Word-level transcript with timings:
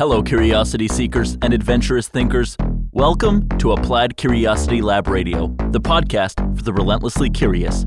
Hello, 0.00 0.22
curiosity 0.22 0.86
seekers 0.86 1.36
and 1.42 1.52
adventurous 1.52 2.06
thinkers. 2.06 2.56
Welcome 2.92 3.48
to 3.58 3.72
Applied 3.72 4.16
Curiosity 4.16 4.80
Lab 4.80 5.08
Radio, 5.08 5.48
the 5.70 5.80
podcast 5.80 6.36
for 6.56 6.62
the 6.62 6.72
relentlessly 6.72 7.28
curious. 7.28 7.84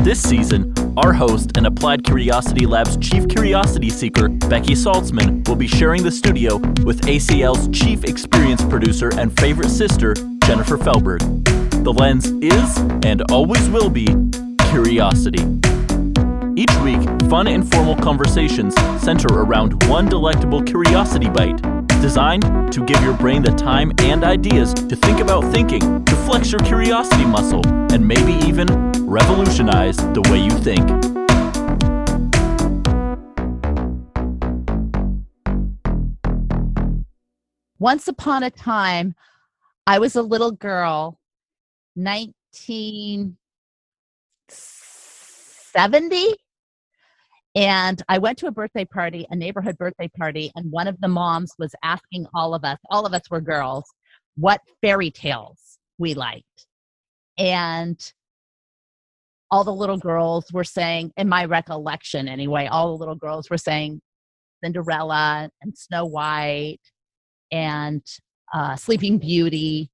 This 0.00 0.22
season, 0.22 0.72
our 0.96 1.12
host 1.12 1.56
and 1.56 1.66
Applied 1.66 2.04
Curiosity 2.04 2.66
Lab's 2.66 2.96
chief 2.98 3.26
curiosity 3.26 3.90
seeker, 3.90 4.28
Becky 4.28 4.74
Saltzman, 4.74 5.48
will 5.48 5.56
be 5.56 5.66
sharing 5.66 6.04
the 6.04 6.12
studio 6.12 6.58
with 6.84 7.00
ACL's 7.00 7.66
chief 7.76 8.04
experience 8.04 8.62
producer 8.66 9.10
and 9.18 9.36
favorite 9.40 9.70
sister, 9.70 10.14
Jennifer 10.44 10.78
Felberg. 10.78 11.18
The 11.82 11.92
lens 11.92 12.26
is, 12.28 12.78
and 13.04 13.28
always 13.32 13.68
will 13.70 13.90
be, 13.90 14.06
curiosity. 14.70 15.42
Each 16.56 16.74
week, 16.78 17.00
fun, 17.30 17.46
informal 17.46 17.94
conversations 17.96 18.74
center 19.00 19.28
around 19.28 19.84
one 19.84 20.08
delectable 20.08 20.62
curiosity 20.62 21.28
bite, 21.28 21.60
designed 22.02 22.72
to 22.72 22.84
give 22.84 23.00
your 23.02 23.16
brain 23.16 23.42
the 23.42 23.52
time 23.52 23.92
and 24.00 24.24
ideas 24.24 24.74
to 24.74 24.96
think 24.96 25.20
about 25.20 25.44
thinking, 25.52 26.04
to 26.04 26.16
flex 26.16 26.50
your 26.50 26.60
curiosity 26.60 27.24
muscle, 27.24 27.62
and 27.92 28.06
maybe 28.06 28.32
even 28.46 28.66
revolutionize 29.06 29.96
the 29.96 30.22
way 30.28 30.38
you 30.40 30.50
think. 30.50 30.88
Once 37.78 38.08
upon 38.08 38.42
a 38.42 38.50
time, 38.50 39.14
I 39.86 39.98
was 39.98 40.16
a 40.16 40.22
little 40.22 40.52
girl, 40.52 41.18
1970. 45.74 46.36
And 47.56 48.00
I 48.08 48.18
went 48.18 48.38
to 48.38 48.46
a 48.46 48.52
birthday 48.52 48.84
party, 48.84 49.26
a 49.30 49.36
neighborhood 49.36 49.76
birthday 49.76 50.08
party, 50.16 50.52
and 50.54 50.70
one 50.70 50.86
of 50.86 51.00
the 51.00 51.08
moms 51.08 51.52
was 51.58 51.74
asking 51.82 52.26
all 52.32 52.54
of 52.54 52.64
us, 52.64 52.78
all 52.90 53.06
of 53.06 53.12
us 53.12 53.22
were 53.28 53.40
girls, 53.40 53.84
what 54.36 54.60
fairy 54.80 55.10
tales 55.10 55.78
we 55.98 56.14
liked. 56.14 56.44
And 57.38 58.00
all 59.50 59.64
the 59.64 59.74
little 59.74 59.98
girls 59.98 60.46
were 60.52 60.64
saying, 60.64 61.12
in 61.16 61.28
my 61.28 61.44
recollection 61.44 62.28
anyway, 62.28 62.66
all 62.66 62.88
the 62.88 63.00
little 63.00 63.16
girls 63.16 63.50
were 63.50 63.58
saying 63.58 64.00
Cinderella 64.62 65.50
and 65.60 65.76
Snow 65.76 66.04
White 66.04 66.78
and 67.50 68.02
uh, 68.54 68.76
Sleeping 68.76 69.18
Beauty. 69.18 69.90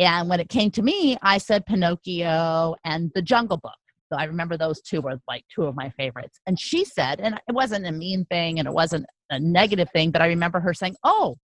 And 0.00 0.28
when 0.28 0.40
it 0.40 0.48
came 0.48 0.72
to 0.72 0.82
me, 0.82 1.16
I 1.22 1.38
said 1.38 1.66
Pinocchio 1.66 2.74
and 2.84 3.12
The 3.14 3.22
Jungle 3.22 3.58
Book. 3.58 3.72
So 4.10 4.18
I 4.18 4.24
remember 4.24 4.56
those 4.56 4.80
two 4.80 5.00
were 5.00 5.20
like 5.28 5.44
two 5.54 5.64
of 5.64 5.76
my 5.76 5.90
favorites. 5.90 6.40
And 6.46 6.58
she 6.58 6.84
said, 6.84 7.20
and 7.20 7.34
it 7.48 7.52
wasn't 7.52 7.86
a 7.86 7.92
mean 7.92 8.24
thing 8.26 8.58
and 8.58 8.66
it 8.66 8.72
wasn't 8.72 9.06
a 9.30 9.38
negative 9.38 9.90
thing, 9.90 10.10
but 10.10 10.22
I 10.22 10.28
remember 10.28 10.60
her 10.60 10.72
saying, 10.72 10.96
Oh, 11.04 11.36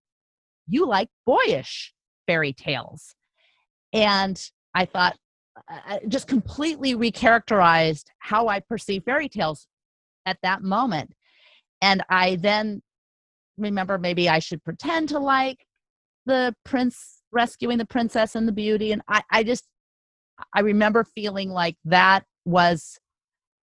you 0.67 0.87
like 0.87 1.09
boyish 1.25 1.93
fairy 2.25 2.53
tales. 2.53 3.15
And 3.91 4.41
I 4.73 4.85
thought, 4.85 5.17
I 5.67 5.99
just 6.07 6.27
completely 6.27 6.95
recharacterized 6.95 8.05
how 8.19 8.47
I 8.47 8.59
perceive 8.59 9.03
fairy 9.03 9.29
tales 9.29 9.67
at 10.25 10.37
that 10.41 10.63
moment. 10.63 11.13
And 11.81 12.01
I 12.09 12.37
then 12.37 12.81
remember 13.57 13.97
maybe 13.97 14.29
I 14.29 14.39
should 14.39 14.63
pretend 14.63 15.09
to 15.09 15.19
like 15.19 15.65
the 16.25 16.55
prince 16.63 17.21
rescuing 17.31 17.77
the 17.77 17.85
princess 17.85 18.35
and 18.35 18.47
the 18.47 18.51
beauty. 18.51 18.93
And 18.93 19.01
I, 19.07 19.21
I 19.29 19.43
just, 19.43 19.65
I 20.55 20.61
remember 20.61 21.03
feeling 21.03 21.49
like 21.49 21.75
that 21.85 22.25
was 22.45 22.99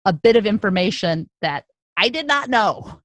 a 0.06 0.14
bit 0.14 0.36
of 0.36 0.46
information 0.46 1.30
that 1.42 1.66
I 1.98 2.10
did 2.10 2.28
not 2.28 2.50
know. 2.50 3.02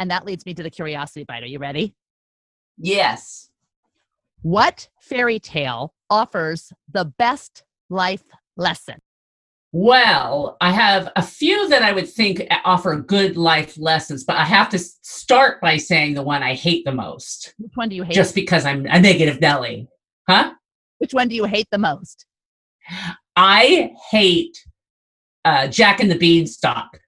And 0.00 0.10
that 0.10 0.24
leads 0.24 0.46
me 0.46 0.54
to 0.54 0.62
the 0.62 0.70
curiosity 0.70 1.24
bite. 1.26 1.42
Are 1.42 1.46
you 1.46 1.58
ready? 1.58 1.94
Yes. 2.76 3.50
What 4.42 4.88
fairy 5.00 5.40
tale 5.40 5.92
offers 6.08 6.72
the 6.90 7.04
best 7.18 7.64
life 7.90 8.24
lesson? 8.56 9.00
Well, 9.72 10.56
I 10.62 10.72
have 10.72 11.12
a 11.16 11.22
few 11.22 11.68
that 11.68 11.82
I 11.82 11.92
would 11.92 12.08
think 12.08 12.46
offer 12.64 12.96
good 12.96 13.36
life 13.36 13.76
lessons, 13.76 14.24
but 14.24 14.36
I 14.36 14.44
have 14.44 14.70
to 14.70 14.78
start 14.78 15.60
by 15.60 15.76
saying 15.76 16.14
the 16.14 16.22
one 16.22 16.42
I 16.42 16.54
hate 16.54 16.86
the 16.86 16.92
most. 16.92 17.52
Which 17.58 17.72
one 17.74 17.90
do 17.90 17.96
you 17.96 18.02
hate? 18.02 18.14
Just 18.14 18.34
because 18.34 18.64
I'm 18.64 18.86
a 18.86 18.98
negative 18.98 19.40
Nelly. 19.40 19.88
Huh? 20.26 20.52
Which 20.98 21.12
one 21.12 21.28
do 21.28 21.34
you 21.34 21.44
hate 21.44 21.68
the 21.70 21.78
most? 21.78 22.24
I 23.36 23.90
hate 24.10 24.58
uh, 25.48 25.66
Jack 25.66 26.00
and 26.00 26.10
the 26.10 26.18
Beanstalk. 26.18 27.00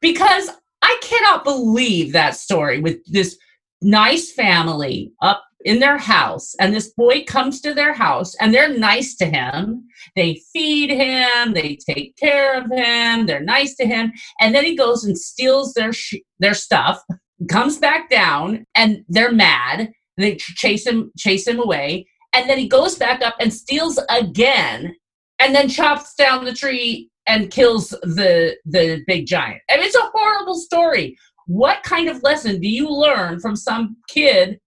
Because 0.00 0.50
I 0.82 0.98
cannot 1.02 1.44
believe 1.44 2.12
that 2.12 2.36
story 2.36 2.80
with 2.80 3.04
this 3.06 3.36
nice 3.80 4.32
family 4.32 5.12
up 5.20 5.42
in 5.64 5.78
their 5.80 5.98
house 5.98 6.54
and 6.60 6.74
this 6.74 6.92
boy 6.96 7.24
comes 7.24 7.60
to 7.60 7.72
their 7.72 7.92
house 7.92 8.34
and 8.40 8.52
they're 8.52 8.76
nice 8.76 9.16
to 9.16 9.26
him. 9.26 9.84
They 10.16 10.40
feed 10.52 10.90
him 10.90 11.54
they 11.54 11.78
take 11.88 12.16
care 12.16 12.60
of 12.60 12.70
him 12.70 13.26
they're 13.26 13.48
nice 13.56 13.74
to 13.76 13.86
him 13.86 14.12
and 14.40 14.54
then 14.54 14.64
he 14.64 14.76
goes 14.76 15.04
and 15.04 15.16
steals 15.16 15.74
their 15.74 15.92
sh- 15.92 16.26
their 16.40 16.54
stuff 16.54 17.00
comes 17.48 17.78
back 17.78 18.10
down 18.10 18.64
and 18.74 19.04
they're 19.08 19.32
mad. 19.32 19.92
They 20.16 20.36
chase 20.36 20.86
him 20.86 21.12
chase 21.16 21.46
him 21.46 21.60
away 21.60 22.06
and 22.32 22.48
then 22.48 22.58
he 22.58 22.68
goes 22.68 22.96
back 22.96 23.22
up 23.22 23.36
and 23.38 23.52
steals 23.52 24.00
again 24.08 24.96
and 25.38 25.54
then 25.54 25.68
chops 25.68 26.14
down 26.14 26.44
the 26.44 26.54
tree 26.54 27.11
and 27.26 27.50
kills 27.50 27.88
the 27.90 28.56
the 28.64 29.02
big 29.06 29.26
giant. 29.26 29.60
I 29.70 29.76
mean, 29.76 29.86
it's 29.86 29.96
a 29.96 30.10
horrible 30.12 30.56
story. 30.56 31.16
What 31.46 31.82
kind 31.82 32.08
of 32.08 32.22
lesson 32.22 32.60
do 32.60 32.68
you 32.68 32.88
learn 32.90 33.40
from 33.40 33.56
some 33.56 33.96
kid 34.08 34.58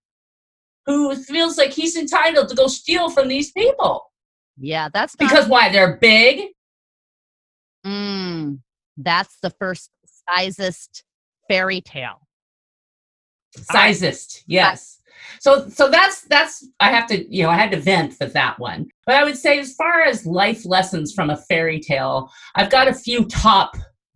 who 0.86 1.16
feels 1.16 1.58
like 1.58 1.72
he's 1.72 1.96
entitled 1.98 2.50
to 2.50 2.56
go 2.56 2.68
steal 2.68 3.10
from 3.10 3.28
these 3.28 3.52
people? 3.52 4.12
Yeah, 4.58 4.90
that's 4.94 5.16
not- 5.20 5.30
because 5.30 5.48
why 5.48 5.70
they're 5.70 5.98
big. 5.98 6.50
Mm, 7.86 8.60
that's 8.98 9.38
the 9.42 9.50
first 9.52 9.90
sizest 10.30 11.04
fairy 11.50 11.82
tale. 11.82 12.28
Sizest, 13.58 14.44
yes. 14.48 15.00
So 15.40 15.68
so 15.70 15.90
that's 15.90 16.22
that's 16.24 16.68
I 16.80 16.92
have 16.92 17.08
to 17.08 17.34
you 17.34 17.44
know 17.44 17.50
I 17.50 17.56
had 17.56 17.72
to 17.72 17.80
vent 17.80 18.14
for 18.14 18.26
that 18.26 18.60
one. 18.60 18.88
But 19.06 19.16
I 19.16 19.24
would 19.24 19.38
say 19.38 19.60
as 19.60 19.74
far 19.76 20.02
as 20.02 20.26
life 20.26 20.66
lessons 20.66 21.14
from 21.14 21.30
a 21.30 21.38
fairy 21.38 21.80
tale, 21.80 22.32
I've 22.56 22.72
got 22.72 22.88
a 22.88 22.94
few 22.94 23.26
top 23.26 23.76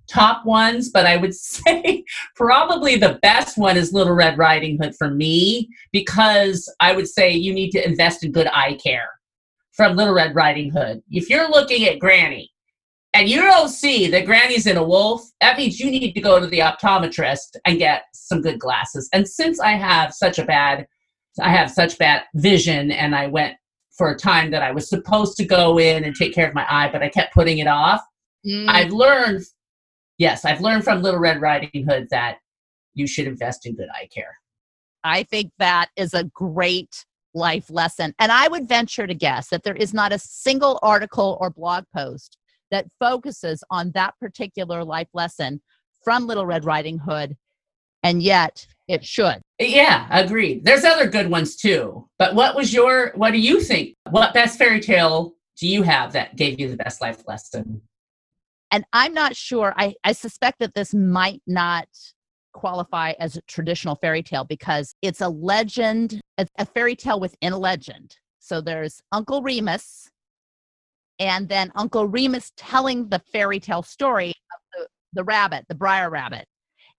top 0.10 0.46
ones, 0.46 0.90
but 0.90 1.06
I 1.06 1.18
would 1.18 1.36
say 1.36 2.04
probably 2.36 2.96
the 2.96 3.20
best 3.22 3.58
one 3.58 3.78
is 3.78 3.94
Little 3.94 4.14
Red 4.14 4.38
Riding 4.38 4.78
Hood 4.82 4.96
for 4.98 5.10
me 5.10 5.70
because 5.92 6.74
I 6.80 6.94
would 6.94 7.08
say 7.08 7.32
you 7.32 7.54
need 7.54 7.72
to 7.72 7.88
invest 7.88 8.24
in 8.24 8.32
good 8.32 8.48
eye 8.48 8.78
care 8.84 9.10
from 9.74 9.96
Little 9.96 10.14
Red 10.14 10.36
Riding 10.36 10.72
Hood. 10.72 11.02
If 11.10 11.30
you're 11.30 11.50
looking 11.50 11.86
at 11.86 12.00
Granny 12.00 12.49
and 13.14 13.28
you 13.28 13.42
don't 13.42 13.70
see 13.70 14.10
that 14.12 14.26
Granny's 14.26 14.68
in 14.68 14.78
a 14.78 14.84
wolf, 14.84 15.24
that 15.42 15.58
means 15.58 15.80
you 15.80 15.90
need 15.90 16.14
to 16.14 16.22
go 16.22 16.40
to 16.40 16.48
the 16.48 16.60
optometrist 16.60 17.56
and 17.66 17.80
get 17.80 18.04
some 18.14 18.42
good 18.42 18.60
glasses. 18.60 19.10
And 19.14 19.28
since 19.28 19.60
I 19.60 19.72
have 19.72 20.14
such 20.14 20.40
a 20.40 20.46
bad 20.46 20.86
I 21.42 21.50
have 21.50 21.72
such 21.72 21.98
bad 21.98 22.24
vision 22.36 22.92
and 22.92 23.16
I 23.16 23.28
went 23.28 23.56
for 23.98 24.10
a 24.12 24.18
time 24.18 24.52
that 24.52 24.62
I 24.62 24.72
was 24.72 24.90
supposed 24.90 25.38
to 25.38 25.46
go 25.46 25.78
in 25.78 26.04
and 26.04 26.16
take 26.16 26.34
care 26.34 26.48
of 26.48 26.54
my 26.54 26.66
eye, 26.70 26.90
but 26.92 27.04
I 27.04 27.10
kept 27.10 27.34
putting 27.34 27.60
it 27.60 27.68
off. 27.68 28.02
Mm. 28.46 28.70
I've 28.70 28.92
learned, 28.92 29.44
yes, 30.18 30.46
I've 30.46 30.62
learned 30.62 30.84
from 30.84 31.02
Little 31.02 31.20
Red 31.20 31.42
Riding 31.42 31.86
Hood 31.88 32.08
that 32.12 32.38
you 32.94 33.08
should 33.08 33.28
invest 33.28 33.66
in 33.66 33.76
good 33.76 33.90
eye 33.94 34.08
care. 34.14 34.38
I 35.04 35.24
think 35.24 35.52
that 35.60 35.90
is 35.96 36.14
a 36.14 36.26
great 36.26 37.06
life 37.34 37.70
lesson. 37.70 38.14
And 38.20 38.32
I 38.32 38.48
would 38.48 38.68
venture 38.68 39.08
to 39.08 39.14
guess 39.14 39.50
that 39.50 39.64
there 39.64 39.76
is 39.76 39.94
not 39.94 40.12
a 40.12 40.20
single 40.20 40.80
article 40.82 41.38
or 41.40 41.50
blog 41.50 41.86
post 41.94 42.38
that 42.72 42.88
focuses 43.00 43.64
on 43.70 43.92
that 43.92 44.14
particular 44.20 44.84
life 44.84 45.10
lesson 45.14 45.62
from 46.04 46.28
Little 46.28 46.46
Red 46.46 46.66
Riding 46.66 47.00
Hood. 47.00 47.36
And 48.04 48.24
yet 48.24 48.66
it 48.88 49.04
should. 49.04 49.42
Yeah, 49.60 50.08
agreed. 50.12 50.64
There's 50.64 50.86
other 50.86 51.10
good 51.10 51.30
ones 51.30 51.56
too. 51.56 52.08
But 52.18 52.34
what 52.34 52.56
was 52.56 52.74
your 52.74 53.12
what 53.16 53.32
do 53.32 53.40
you 53.40 53.60
think? 53.60 53.96
What 54.10 54.34
best 54.34 54.58
fairy 54.58 54.80
tale 54.80 55.36
do 55.58 55.68
you 55.68 55.84
have 55.84 56.14
that 56.14 56.38
gave 56.38 56.60
you 56.60 56.70
the 56.70 56.78
best 56.78 57.02
life 57.02 57.28
lesson? 57.28 57.82
And 58.72 58.86
I'm 58.94 59.14
not 59.14 59.36
sure. 59.36 59.74
I, 59.78 59.96
I 60.04 60.14
suspect 60.14 60.60
that 60.60 60.76
this 60.76 60.94
might 60.94 61.42
not 61.48 61.88
qualify 62.54 63.14
as 63.20 63.36
a 63.36 63.42
traditional 63.42 63.96
fairy 63.96 64.24
tale 64.24 64.44
because 64.44 64.96
it's 65.02 65.22
a 65.22 65.30
legend, 65.30 66.22
a, 66.38 66.48
a 66.58 66.66
fairy 66.66 66.96
tale 66.96 67.20
within 67.20 67.54
a 67.54 67.58
legend. 67.58 68.18
So 68.40 68.62
there's 68.62 69.02
Uncle 69.12 69.42
Remus, 69.42 70.10
and 71.20 71.50
then 71.50 71.72
Uncle 71.76 72.08
Remus 72.08 72.52
telling 72.56 73.10
the 73.10 73.22
fairy 73.32 73.60
tale 73.60 73.84
story 73.84 74.30
of 74.30 74.60
the, 74.74 74.88
the 75.14 75.24
rabbit, 75.24 75.66
the 75.68 75.76
briar 75.76 76.10
rabbit. 76.10 76.46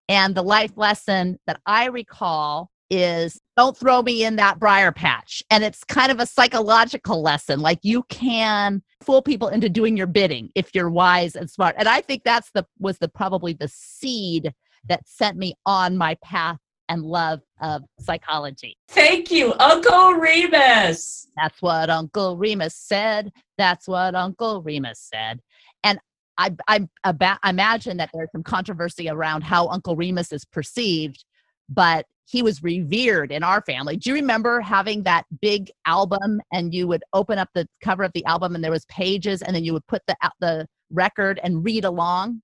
And 0.08 0.34
the 0.34 0.42
life 0.42 0.72
lesson 0.76 1.38
that 1.46 1.60
I 1.66 1.86
recall 1.86 2.70
is 2.90 3.40
don't 3.56 3.76
throw 3.76 4.02
me 4.02 4.24
in 4.24 4.36
that 4.36 4.58
briar 4.58 4.90
patch. 4.90 5.42
And 5.50 5.62
it's 5.62 5.84
kind 5.84 6.10
of 6.10 6.18
a 6.18 6.26
psychological 6.26 7.22
lesson. 7.22 7.60
Like 7.60 7.78
you 7.82 8.02
can 8.08 8.82
fool 9.00 9.22
people 9.22 9.48
into 9.48 9.68
doing 9.68 9.96
your 9.96 10.08
bidding 10.08 10.50
if 10.54 10.74
you're 10.74 10.90
wise 10.90 11.36
and 11.36 11.48
smart. 11.48 11.76
And 11.78 11.88
I 11.88 12.00
think 12.00 12.24
that's 12.24 12.50
the 12.52 12.66
was 12.78 12.98
the 12.98 13.08
probably 13.08 13.52
the 13.52 13.68
seed 13.68 14.52
that 14.88 15.06
sent 15.06 15.36
me 15.36 15.54
on 15.64 15.96
my 15.96 16.16
path 16.22 16.58
and 16.90 17.02
love 17.04 17.40
of 17.62 17.82
psychology. 17.98 18.76
Thank 18.88 19.30
you, 19.30 19.54
Uncle 19.58 20.14
Remus. 20.14 21.28
That's 21.36 21.62
what 21.62 21.88
Uncle 21.88 22.36
Remus 22.36 22.74
said. 22.74 23.32
That's 23.56 23.88
what 23.88 24.14
Uncle 24.14 24.60
Remus 24.60 24.98
said. 25.00 25.40
And 25.84 25.98
I, 26.36 26.54
I, 26.68 26.86
I 27.04 27.38
imagine 27.48 27.96
that 27.98 28.10
there's 28.12 28.32
some 28.32 28.42
controversy 28.42 29.08
around 29.08 29.42
how 29.42 29.68
Uncle 29.68 29.94
Remus 29.94 30.32
is 30.32 30.44
perceived, 30.44 31.24
but 31.68 32.06
he 32.26 32.42
was 32.42 32.62
revered 32.62 33.30
in 33.30 33.42
our 33.42 33.62
family. 33.62 33.96
Do 33.96 34.10
you 34.10 34.14
remember 34.14 34.60
having 34.60 35.02
that 35.04 35.24
big 35.40 35.70
album 35.86 36.40
and 36.52 36.74
you 36.74 36.88
would 36.88 37.02
open 37.12 37.38
up 37.38 37.48
the 37.54 37.68
cover 37.82 38.02
of 38.02 38.12
the 38.14 38.24
album 38.24 38.54
and 38.54 38.62
there 38.62 38.70
was 38.70 38.84
pages 38.86 39.42
and 39.42 39.54
then 39.54 39.64
you 39.64 39.72
would 39.72 39.86
put 39.86 40.02
the 40.06 40.16
the 40.40 40.66
record 40.90 41.40
and 41.42 41.64
read 41.64 41.84
along? 41.84 42.42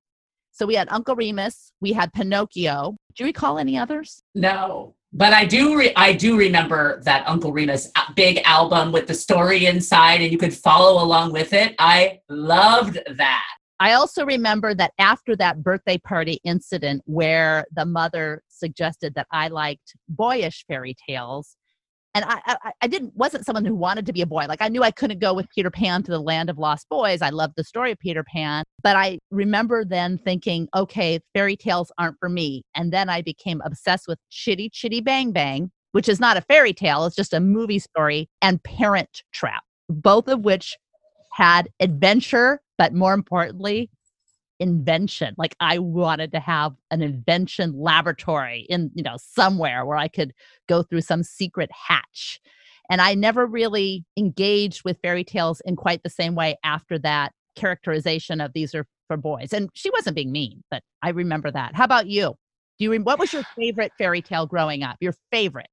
So 0.57 0.65
we 0.65 0.75
had 0.75 0.89
Uncle 0.91 1.15
Remus, 1.15 1.71
we 1.83 1.93
had 1.93 2.15
Pinocchio. 2.15 2.97
Do 3.15 3.25
you 3.25 3.27
recall 3.27 3.59
any 3.59 3.77
others? 3.77 4.23
No, 4.35 4.95
but 5.13 5.35
I 5.35 5.45
do. 5.45 5.77
Re- 5.77 5.93
I 5.97 6.15
do 6.15 6.39
remember 6.39 7.03
that 7.05 7.29
Uncle 7.29 7.53
Remus 7.53 7.91
big 8.15 8.41
album 8.47 8.91
with 8.91 9.07
the 9.07 9.13
story 9.13 9.67
inside, 9.67 10.23
and 10.23 10.33
you 10.33 10.39
could 10.39 10.55
follow 10.55 11.05
along 11.05 11.33
with 11.35 11.53
it. 11.53 11.75
I 11.79 12.21
loved 12.31 12.99
that. 13.17 13.47
I 13.81 13.93
also 13.93 14.25
remember 14.25 14.73
that 14.73 14.93
after 14.99 15.37
that 15.37 15.63
birthday 15.63 15.99
party 15.99 16.41
incident 16.43 17.03
where 17.05 17.67
the 17.75 17.85
mother 17.85 18.43
suggested 18.49 19.15
that 19.15 19.27
I 19.31 19.49
liked 19.49 19.95
boyish 20.09 20.65
fairy 20.67 20.97
tales, 21.07 21.55
and 22.17 22.25
I, 22.25 22.41
I, 22.47 22.73
I, 22.81 22.87
didn't 22.87 23.15
wasn't 23.15 23.45
someone 23.45 23.67
who 23.67 23.75
wanted 23.75 24.07
to 24.07 24.13
be 24.13 24.23
a 24.23 24.27
boy. 24.27 24.47
Like 24.49 24.63
I 24.63 24.69
knew 24.69 24.83
I 24.83 24.91
couldn't 24.91 25.19
go 25.19 25.35
with 25.35 25.51
Peter 25.55 25.71
Pan 25.71 26.03
to 26.05 26.11
the 26.11 26.19
land 26.19 26.49
of 26.49 26.57
lost 26.57 26.89
boys. 26.89 27.21
I 27.21 27.29
loved 27.29 27.55
the 27.57 27.65
story 27.65 27.93
of 27.93 27.99
Peter 27.99 28.25
Pan, 28.25 28.65
but 28.83 28.97
I 28.97 29.19
remember 29.31 29.85
then 29.85 30.17
thinking, 30.17 30.67
okay, 30.75 31.21
fairy 31.35 31.57
tales 31.57 31.93
aren't 31.99 32.19
for 32.19 32.31
me. 32.31 32.63
And 32.75 32.91
then 32.91 33.11
I 33.11 33.21
became 33.21 33.61
obsessed 33.67 34.09
with 34.09 34.19
Chitty 34.31 34.71
Chitty 34.71 35.03
Bang 35.03 35.31
Bang, 35.31 35.71
which 35.93 36.09
is 36.09 36.19
not 36.19 36.39
a 36.39 36.41
fairy 36.41 36.73
tale; 36.73 37.05
it's 37.05 37.17
just 37.17 37.35
a 37.35 37.41
movie 37.41 37.79
story, 37.81 38.31
and 38.41 38.63
Parent 38.65 39.23
Trap, 39.33 39.63
both 39.91 40.27
of 40.29 40.41
which 40.41 40.75
had 41.35 41.69
adventure, 41.81 42.63
but 42.79 42.95
more 42.95 43.13
importantly, 43.13 43.91
invention. 44.59 45.35
Like 45.39 45.57
I 45.61 45.79
wanted 45.79 46.33
to 46.33 46.41
have 46.41 46.75
an 46.91 47.03
invention 47.03 47.79
laboratory 47.79 48.67
in, 48.69 48.91
you 48.95 49.03
know, 49.03 49.17
somewhere 49.19 49.85
where 49.85 49.97
I 49.97 50.09
could 50.09 50.33
go 50.69 50.83
through 50.83 51.03
some 51.03 51.23
secret 51.23 51.71
hatch. 51.73 52.41
And 52.89 53.01
I 53.01 53.15
never 53.15 53.47
really 53.47 54.05
engaged 54.17 54.85
with 54.85 55.01
fairy 55.03 55.25
tales 55.25 55.61
in 55.65 55.77
quite 55.77 56.03
the 56.03 56.11
same 56.11 56.35
way 56.35 56.57
after 56.65 56.99
that 57.01 57.33
characterization 57.57 58.41
of 58.41 58.53
these 58.53 58.75
are 58.75 58.87
for 59.09 59.17
boys. 59.17 59.53
And 59.53 59.71
she 59.75 59.91
wasn't 59.91 60.17
being 60.17 60.33
mean, 60.33 60.63
but 60.71 60.83
I 61.03 61.11
remember 61.11 61.51
that. 61.51 61.75
How 61.75 61.85
about 61.85 62.07
you? 62.07 62.35
Do 62.79 62.85
you 62.85 63.03
what 63.03 63.19
was 63.19 63.33
your 63.33 63.43
favorite 63.57 63.93
fairy 63.99 64.23
tale 64.23 64.47
growing 64.47 64.83
up? 64.83 64.97
Your 65.01 65.15
favorite? 65.33 65.69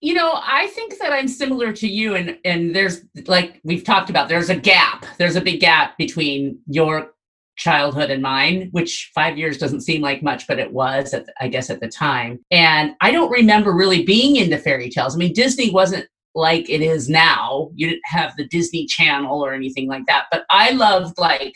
you 0.00 0.14
know 0.14 0.40
i 0.44 0.66
think 0.68 0.98
that 0.98 1.12
i'm 1.12 1.28
similar 1.28 1.72
to 1.72 1.86
you 1.86 2.14
and 2.14 2.38
and 2.44 2.74
there's 2.74 3.02
like 3.26 3.60
we've 3.64 3.84
talked 3.84 4.10
about 4.10 4.28
there's 4.28 4.50
a 4.50 4.56
gap 4.56 5.04
there's 5.18 5.36
a 5.36 5.40
big 5.40 5.60
gap 5.60 5.96
between 5.98 6.58
your 6.66 7.10
childhood 7.56 8.10
and 8.10 8.22
mine 8.22 8.68
which 8.72 9.10
five 9.14 9.36
years 9.36 9.58
doesn't 9.58 9.82
seem 9.82 10.00
like 10.00 10.22
much 10.22 10.46
but 10.46 10.58
it 10.58 10.72
was 10.72 11.12
at, 11.12 11.26
i 11.40 11.48
guess 11.48 11.68
at 11.68 11.80
the 11.80 11.88
time 11.88 12.38
and 12.50 12.92
i 13.00 13.10
don't 13.10 13.30
remember 13.30 13.72
really 13.72 14.04
being 14.04 14.36
into 14.36 14.56
fairy 14.56 14.88
tales 14.88 15.14
i 15.14 15.18
mean 15.18 15.32
disney 15.32 15.70
wasn't 15.70 16.06
like 16.34 16.68
it 16.70 16.80
is 16.80 17.08
now 17.08 17.70
you 17.74 17.88
didn't 17.88 18.02
have 18.04 18.32
the 18.36 18.46
disney 18.48 18.86
channel 18.86 19.44
or 19.44 19.52
anything 19.52 19.88
like 19.88 20.06
that 20.06 20.24
but 20.30 20.44
i 20.50 20.70
loved 20.70 21.18
like 21.18 21.54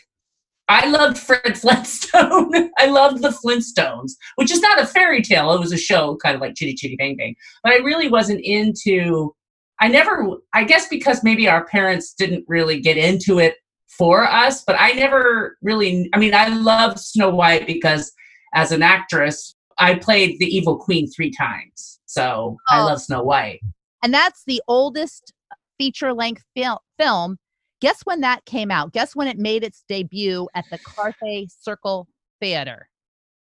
I 0.67 0.87
loved 0.87 1.17
Fred 1.17 1.57
Flintstone. 1.61 2.71
I 2.77 2.87
loved 2.87 3.21
the 3.21 3.29
Flintstones, 3.29 4.13
which 4.35 4.51
is 4.51 4.61
not 4.61 4.81
a 4.81 4.87
fairy 4.87 5.21
tale. 5.21 5.53
It 5.53 5.59
was 5.59 5.71
a 5.71 5.77
show, 5.77 6.17
kind 6.17 6.35
of 6.35 6.41
like 6.41 6.55
Chitty 6.55 6.75
Chitty 6.75 6.95
Bang 6.95 7.15
Bang. 7.15 7.35
But 7.63 7.73
I 7.73 7.77
really 7.77 8.07
wasn't 8.07 8.41
into. 8.43 9.35
I 9.79 9.89
never. 9.89 10.25
I 10.53 10.63
guess 10.63 10.87
because 10.87 11.23
maybe 11.23 11.47
our 11.47 11.65
parents 11.65 12.13
didn't 12.13 12.45
really 12.47 12.79
get 12.79 12.97
into 12.97 13.39
it 13.39 13.57
for 13.97 14.25
us. 14.25 14.63
But 14.63 14.75
I 14.79 14.91
never 14.91 15.57
really. 15.61 16.09
I 16.13 16.17
mean, 16.17 16.33
I 16.33 16.49
love 16.49 16.99
Snow 16.99 17.29
White 17.29 17.67
because 17.67 18.11
as 18.53 18.71
an 18.71 18.83
actress, 18.83 19.55
I 19.79 19.95
played 19.95 20.39
the 20.39 20.45
evil 20.45 20.77
queen 20.77 21.09
three 21.09 21.31
times. 21.31 21.99
So 22.05 22.57
oh. 22.59 22.75
I 22.75 22.83
love 22.83 23.01
Snow 23.01 23.23
White. 23.23 23.61
And 24.03 24.13
that's 24.13 24.43
the 24.45 24.61
oldest 24.67 25.33
feature 25.77 26.13
length 26.13 26.43
fil- 26.55 26.81
film 26.97 27.37
Guess 27.81 28.01
when 28.03 28.21
that 28.21 28.45
came 28.45 28.71
out? 28.71 28.93
Guess 28.93 29.15
when 29.15 29.27
it 29.27 29.37
made 29.37 29.63
its 29.63 29.83
debut 29.87 30.47
at 30.55 30.65
the 30.71 30.79
Carthay 30.79 31.47
Circle 31.59 32.07
Theater? 32.41 32.89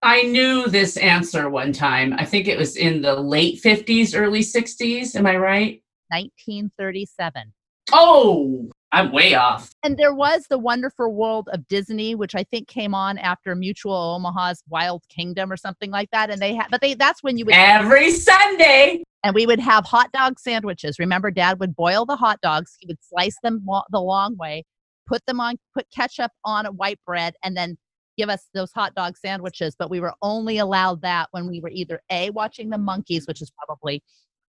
I 0.02 0.22
knew 0.22 0.68
this 0.68 0.96
answer 0.98 1.50
one 1.50 1.72
time. 1.72 2.14
I 2.16 2.24
think 2.24 2.46
it 2.46 2.58
was 2.58 2.76
in 2.76 3.02
the 3.02 3.16
late 3.16 3.60
50s, 3.62 4.16
early 4.16 4.40
60s. 4.40 5.16
Am 5.16 5.26
I 5.26 5.36
right? 5.36 5.82
1937. 6.08 7.52
Oh, 7.92 8.70
I'm 8.92 9.12
way 9.12 9.34
off. 9.34 9.70
And 9.82 9.96
there 9.96 10.12
was 10.12 10.46
the 10.50 10.58
Wonderful 10.58 11.14
World 11.14 11.48
of 11.52 11.66
Disney, 11.68 12.14
which 12.14 12.34
I 12.34 12.42
think 12.44 12.66
came 12.66 12.94
on 12.94 13.18
after 13.18 13.54
Mutual 13.54 13.94
Omaha's 13.94 14.62
Wild 14.68 15.04
Kingdom 15.08 15.52
or 15.52 15.56
something 15.56 15.90
like 15.90 16.10
that. 16.10 16.30
And 16.30 16.40
they 16.40 16.54
had, 16.54 16.66
but 16.70 16.80
they 16.80 16.94
that's 16.94 17.22
when 17.22 17.36
you 17.36 17.44
would 17.44 17.54
every 17.54 18.10
Sunday 18.10 19.02
and 19.22 19.34
we 19.34 19.46
would 19.46 19.60
have 19.60 19.84
hot 19.84 20.10
dog 20.12 20.40
sandwiches. 20.40 20.98
Remember, 20.98 21.30
Dad 21.30 21.60
would 21.60 21.76
boil 21.76 22.04
the 22.04 22.16
hot 22.16 22.40
dogs. 22.40 22.76
He 22.80 22.86
would 22.86 23.02
slice 23.02 23.36
them 23.42 23.64
the 23.90 24.00
long 24.00 24.36
way, 24.36 24.64
put 25.06 25.24
them 25.26 25.40
on, 25.40 25.56
put 25.74 25.86
ketchup 25.94 26.32
on 26.44 26.66
a 26.66 26.72
white 26.72 26.98
bread, 27.06 27.34
and 27.44 27.56
then 27.56 27.76
give 28.16 28.28
us 28.28 28.48
those 28.54 28.72
hot 28.72 28.94
dog 28.94 29.16
sandwiches. 29.16 29.76
But 29.78 29.90
we 29.90 30.00
were 30.00 30.14
only 30.20 30.58
allowed 30.58 31.02
that 31.02 31.28
when 31.30 31.46
we 31.46 31.60
were 31.60 31.70
either 31.70 32.00
a 32.10 32.30
watching 32.30 32.70
the 32.70 32.76
Monkees, 32.76 33.28
which 33.28 33.40
is 33.40 33.52
probably 33.52 34.02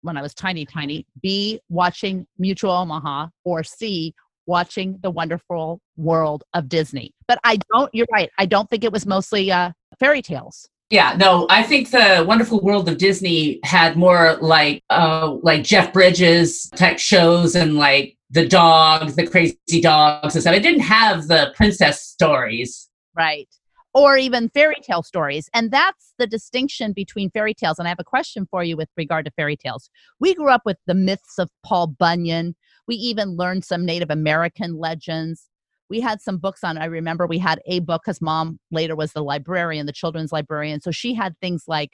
when 0.01 0.15
I 0.15 0.21
was 0.21 0.33
tiny, 0.33 0.65
tiny. 0.65 1.07
B 1.21 1.59
watching 1.69 2.27
Mutual 2.37 2.71
Omaha, 2.71 3.27
or 3.43 3.63
C 3.63 4.13
watching 4.47 4.97
the 5.03 5.11
wonderful 5.11 5.79
world 5.95 6.43
of 6.53 6.69
Disney. 6.69 7.13
But 7.27 7.39
I 7.43 7.59
don't. 7.71 7.93
You're 7.93 8.07
right. 8.11 8.29
I 8.39 8.45
don't 8.45 8.69
think 8.69 8.83
it 8.83 8.91
was 8.91 9.05
mostly 9.05 9.51
uh, 9.51 9.71
fairy 9.99 10.21
tales. 10.21 10.67
Yeah, 10.89 11.17
no, 11.19 11.47
I 11.49 11.63
think 11.63 11.91
the 11.91 12.23
Wonderful 12.25 12.61
World 12.61 12.87
of 12.87 12.97
Disney 12.97 13.59
had 13.63 13.97
more 13.97 14.37
like 14.39 14.81
uh 14.89 15.35
like 15.43 15.63
Jeff 15.63 15.91
Bridges 15.91 16.69
type 16.75 16.97
shows 16.97 17.55
and 17.55 17.75
like 17.75 18.17
the 18.29 18.47
dogs, 18.47 19.15
the 19.15 19.27
crazy 19.27 19.81
dogs 19.81 20.35
and 20.35 20.41
stuff. 20.41 20.55
It 20.55 20.63
didn't 20.63 20.81
have 20.81 21.27
the 21.27 21.51
princess 21.55 22.01
stories. 22.01 22.89
Right. 23.15 23.49
Or 23.93 24.15
even 24.15 24.49
fairy 24.49 24.77
tale 24.81 25.03
stories. 25.03 25.49
And 25.53 25.71
that's 25.71 26.13
the 26.19 26.27
distinction 26.27 26.93
between 26.93 27.31
fairy 27.31 27.53
tales. 27.53 27.79
And 27.79 27.87
I 27.87 27.89
have 27.89 27.99
a 27.99 28.03
question 28.03 28.47
for 28.49 28.63
you 28.63 28.77
with 28.77 28.89
regard 28.95 29.25
to 29.25 29.31
fairy 29.31 29.57
tales. 29.57 29.89
We 30.19 30.35
grew 30.35 30.51
up 30.51 30.61
with 30.65 30.77
the 30.85 30.93
myths 30.93 31.37
of 31.39 31.49
Paul 31.65 31.87
Bunyan. 31.87 32.55
We 32.87 32.95
even 32.95 33.35
learned 33.35 33.65
some 33.65 33.85
Native 33.85 34.09
American 34.09 34.77
legends. 34.77 35.47
We 35.89 35.99
had 36.01 36.21
some 36.21 36.37
books 36.37 36.63
on 36.63 36.77
i 36.77 36.85
remember 36.85 37.25
we 37.25 37.37
had 37.37 37.61
a 37.65 37.79
book 37.79 38.01
because 38.03 38.21
mom 38.21 38.59
later 38.71 38.95
was 38.95 39.13
the 39.13 39.23
librarian 39.23 39.85
the 39.85 39.93
children's 39.93 40.31
librarian. 40.31 40.81
So 40.81 40.91
she 40.91 41.13
had 41.13 41.37
things 41.39 41.63
like 41.67 41.91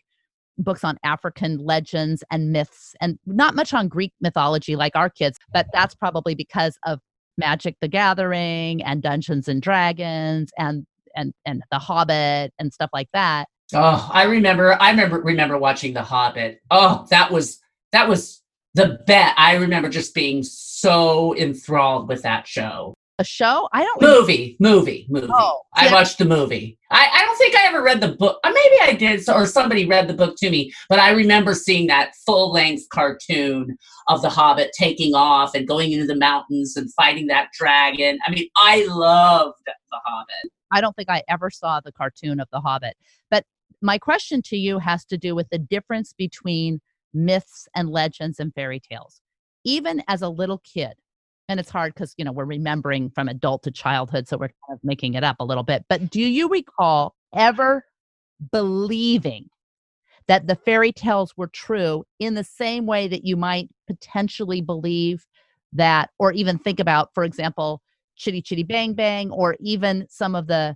books 0.58 0.84
on 0.84 0.98
african 1.04 1.58
legends 1.58 2.24
and 2.30 2.52
myths 2.52 2.94
and 3.02 3.18
not 3.26 3.56
much 3.56 3.74
on 3.74 3.88
greek 3.88 4.14
mythology 4.22 4.76
like 4.76 4.96
our 4.96 5.10
kids 5.10 5.40
but 5.52 5.66
that's 5.74 5.96
probably 5.96 6.36
because 6.36 6.78
of 6.86 7.00
magic 7.38 7.76
the 7.82 7.88
gathering 7.88 8.84
and 8.84 9.02
dungeons 9.02 9.48
and 9.48 9.62
dragons 9.62 10.52
and 10.58 10.86
and 11.16 11.34
and 11.46 11.64
the 11.72 11.80
hobbit 11.80 12.54
and 12.60 12.74
stuff 12.74 12.90
like 12.94 13.10
that. 13.14 13.48
Oh 13.74 14.10
i 14.12 14.24
remember 14.24 14.80
i 14.82 14.92
remember 14.92 15.20
remember 15.20 15.58
watching 15.58 15.94
the 15.94 16.04
hobbit. 16.04 16.62
Oh 16.70 17.06
that 17.10 17.32
was 17.32 17.60
that 17.92 18.08
was 18.08 18.42
the 18.74 19.00
bet 19.08 19.34
i 19.38 19.56
remember 19.56 19.90
just 19.90 20.14
being 20.14 20.44
so 20.44 21.36
enthralled 21.38 22.08
with 22.08 22.22
that 22.24 22.48
show 22.48 22.94
a 23.20 23.24
show? 23.24 23.70
I 23.72 23.84
don't 23.84 24.02
movie, 24.02 24.58
movie, 24.60 25.06
movie. 25.10 25.28
Oh, 25.30 25.62
I 25.74 25.92
watched 25.92 26.18
the 26.18 26.26
movie. 26.26 26.78
I, 26.90 27.08
I 27.14 27.26
don't 27.26 27.38
think 27.38 27.56
I 27.56 27.68
ever 27.68 27.84
read 27.84 28.02
the 28.02 28.10
book. 28.10 28.40
Or 28.44 28.50
uh, 28.50 28.54
maybe 28.54 28.76
I 28.82 28.96
did, 28.98 29.30
or 29.30 29.46
somebody 29.46 29.86
read 29.86 30.08
the 30.08 30.14
book 30.14 30.36
to 30.40 30.50
me. 30.50 30.72
But 30.90 31.00
I 31.00 31.12
remember 31.12 31.54
seeing 31.54 31.88
that 31.88 32.14
full 32.26 32.52
length 32.52 32.90
cartoon 32.90 33.78
of 34.08 34.22
the 34.22 34.30
Hobbit 34.30 34.72
taking 34.78 35.14
off 35.14 35.54
and 35.54 35.68
going 35.68 35.92
into 35.92 36.08
the 36.08 36.16
mountains 36.16 36.76
and 36.76 36.92
fighting 36.94 37.28
that 37.28 37.50
dragon. 37.54 38.18
I 38.26 38.32
mean, 38.32 38.48
I 38.58 38.86
loved 38.88 39.60
the 39.66 40.00
Hobbit. 40.06 40.52
I 40.72 40.82
don't 40.82 40.96
think 40.96 41.10
I 41.10 41.24
ever 41.28 41.52
saw 41.52 41.80
the 41.80 41.92
cartoon 41.92 42.40
of 42.40 42.48
the 42.52 42.60
Hobbit. 42.60 42.98
But 43.30 43.46
my 43.82 44.00
question 44.00 44.42
to 44.44 44.58
you 44.58 44.80
has 44.80 45.06
to 45.06 45.18
do 45.18 45.36
with 45.36 45.48
the 45.50 45.60
difference 45.60 46.14
between 46.14 46.82
myths 47.14 47.68
and 47.76 47.90
legends 47.90 48.40
and 48.40 48.54
fairy 48.54 48.80
tales. 48.80 49.22
Even 49.64 50.04
as 50.08 50.22
a 50.22 50.30
little 50.30 50.60
kid, 50.60 50.94
and 51.50 51.60
it's 51.60 51.70
hard 51.70 51.94
because 51.94 52.14
you 52.18 52.26
know 52.26 52.32
we're 52.32 52.46
remembering 52.46 53.10
from 53.10 53.28
adult 53.28 53.64
to 53.64 53.72
childhood 53.72 54.28
so 54.28 54.38
we're 54.38 54.48
kind 54.48 54.78
of 54.78 54.80
making 54.84 55.14
it 55.14 55.24
up 55.24 55.38
a 55.40 55.46
little 55.46 55.64
bit 55.64 55.86
but 55.90 56.10
do 56.10 56.22
you 56.22 56.50
recall 56.50 57.16
ever 57.36 57.84
believing 58.52 59.50
that 60.28 60.48
the 60.48 60.56
fairy 60.56 60.92
tales 60.92 61.36
were 61.36 61.48
true 61.48 62.04
in 62.20 62.34
the 62.34 62.44
same 62.44 62.86
way 62.86 63.08
that 63.08 63.26
you 63.26 63.36
might 63.36 63.70
potentially 63.88 64.62
believe 64.62 65.26
that 65.74 66.10
or 66.20 66.32
even 66.32 66.58
think 66.58 66.80
about 66.80 67.10
for 67.14 67.24
example 67.24 67.82
chitty 68.16 68.42
chitty 68.42 68.64
bang 68.64 68.94
bang 68.94 69.30
or 69.32 69.56
even 69.60 70.06
some 70.10 70.36
of 70.36 70.48
the 70.48 70.76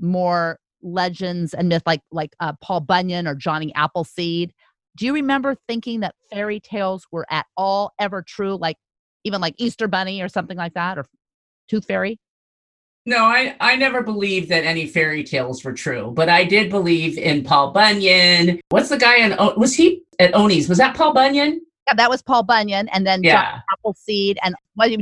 more 0.00 0.58
legends 0.82 1.54
and 1.54 1.68
myth 1.68 1.82
like 1.86 2.02
like 2.12 2.36
uh, 2.40 2.52
paul 2.60 2.80
bunyan 2.80 3.26
or 3.26 3.34
johnny 3.34 3.74
appleseed 3.74 4.52
Do 4.96 5.06
you 5.06 5.14
remember 5.14 5.56
thinking 5.66 6.00
that 6.00 6.14
fairy 6.30 6.60
tales 6.60 7.06
were 7.10 7.26
at 7.30 7.46
all 7.56 7.92
ever 7.98 8.22
true? 8.22 8.56
Like 8.56 8.76
even 9.24 9.40
like 9.40 9.54
Easter 9.58 9.88
Bunny 9.88 10.22
or 10.22 10.28
something 10.28 10.56
like 10.56 10.74
that, 10.74 10.98
or 10.98 11.06
Tooth 11.68 11.86
Fairy? 11.86 12.18
No, 13.06 13.24
I, 13.24 13.54
I 13.60 13.76
never 13.76 14.02
believed 14.02 14.48
that 14.48 14.64
any 14.64 14.86
fairy 14.86 15.24
tales 15.24 15.62
were 15.62 15.74
true, 15.74 16.12
but 16.14 16.30
I 16.30 16.44
did 16.44 16.70
believe 16.70 17.18
in 17.18 17.44
Paul 17.44 17.70
Bunyan. 17.70 18.60
What's 18.70 18.88
the 18.88 18.96
guy 18.96 19.16
in, 19.18 19.36
was 19.58 19.74
he 19.74 20.02
at 20.18 20.34
Oni's? 20.34 20.70
Was 20.70 20.78
that 20.78 20.96
Paul 20.96 21.12
Bunyan? 21.12 21.60
Yeah, 21.86 21.94
that 21.94 22.08
was 22.08 22.22
Paul 22.22 22.44
Bunyan. 22.44 22.88
And 22.88 23.06
then 23.06 23.22
Yeah. 23.22 23.52
John 23.52 23.62
Appleseed 23.72 24.38
and 24.42 24.54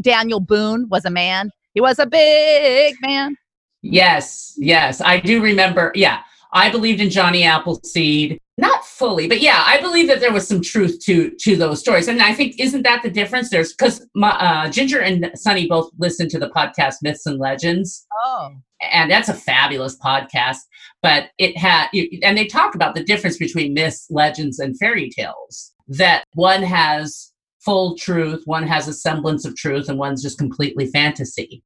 Daniel 0.02 0.40
Boone 0.40 0.88
was 0.88 1.04
a 1.04 1.10
man. 1.10 1.50
He 1.74 1.80
was 1.80 2.00
a 2.00 2.06
big 2.06 2.96
man. 3.02 3.36
Yes, 3.82 4.54
yes, 4.56 5.00
I 5.00 5.20
do 5.20 5.40
remember. 5.40 5.92
Yeah, 5.94 6.22
I 6.52 6.70
believed 6.70 7.00
in 7.00 7.08
Johnny 7.10 7.44
Appleseed, 7.44 8.40
not 8.58 8.84
fully, 8.84 9.26
but 9.28 9.40
yeah, 9.40 9.62
I 9.66 9.80
believe 9.80 10.08
that 10.08 10.20
there 10.20 10.32
was 10.32 10.46
some 10.46 10.60
truth 10.60 10.98
to 11.04 11.30
to 11.40 11.56
those 11.56 11.80
stories. 11.80 12.08
And 12.08 12.20
I 12.20 12.34
think 12.34 12.56
isn't 12.58 12.82
that 12.82 13.02
the 13.02 13.10
difference? 13.10 13.48
There's 13.50 13.72
because 13.72 14.06
uh, 14.22 14.68
Ginger 14.68 15.00
and 15.00 15.30
Sunny 15.34 15.66
both 15.66 15.90
listen 15.98 16.28
to 16.28 16.38
the 16.38 16.50
podcast 16.50 16.96
Myths 17.02 17.24
and 17.26 17.38
Legends, 17.38 18.06
Oh. 18.24 18.50
and 18.92 19.10
that's 19.10 19.28
a 19.30 19.34
fabulous 19.34 19.98
podcast. 19.98 20.58
But 21.02 21.30
it 21.38 21.56
had, 21.56 21.88
and 22.22 22.36
they 22.36 22.46
talk 22.46 22.74
about 22.74 22.94
the 22.94 23.02
difference 23.02 23.38
between 23.38 23.74
myths, 23.74 24.06
legends, 24.10 24.58
and 24.58 24.78
fairy 24.78 25.10
tales. 25.10 25.72
That 25.88 26.24
one 26.34 26.62
has 26.62 27.32
full 27.64 27.96
truth, 27.96 28.42
one 28.44 28.66
has 28.66 28.86
a 28.86 28.92
semblance 28.92 29.44
of 29.44 29.56
truth, 29.56 29.88
and 29.88 29.98
one's 29.98 30.22
just 30.22 30.38
completely 30.38 30.86
fantasy. 30.86 31.62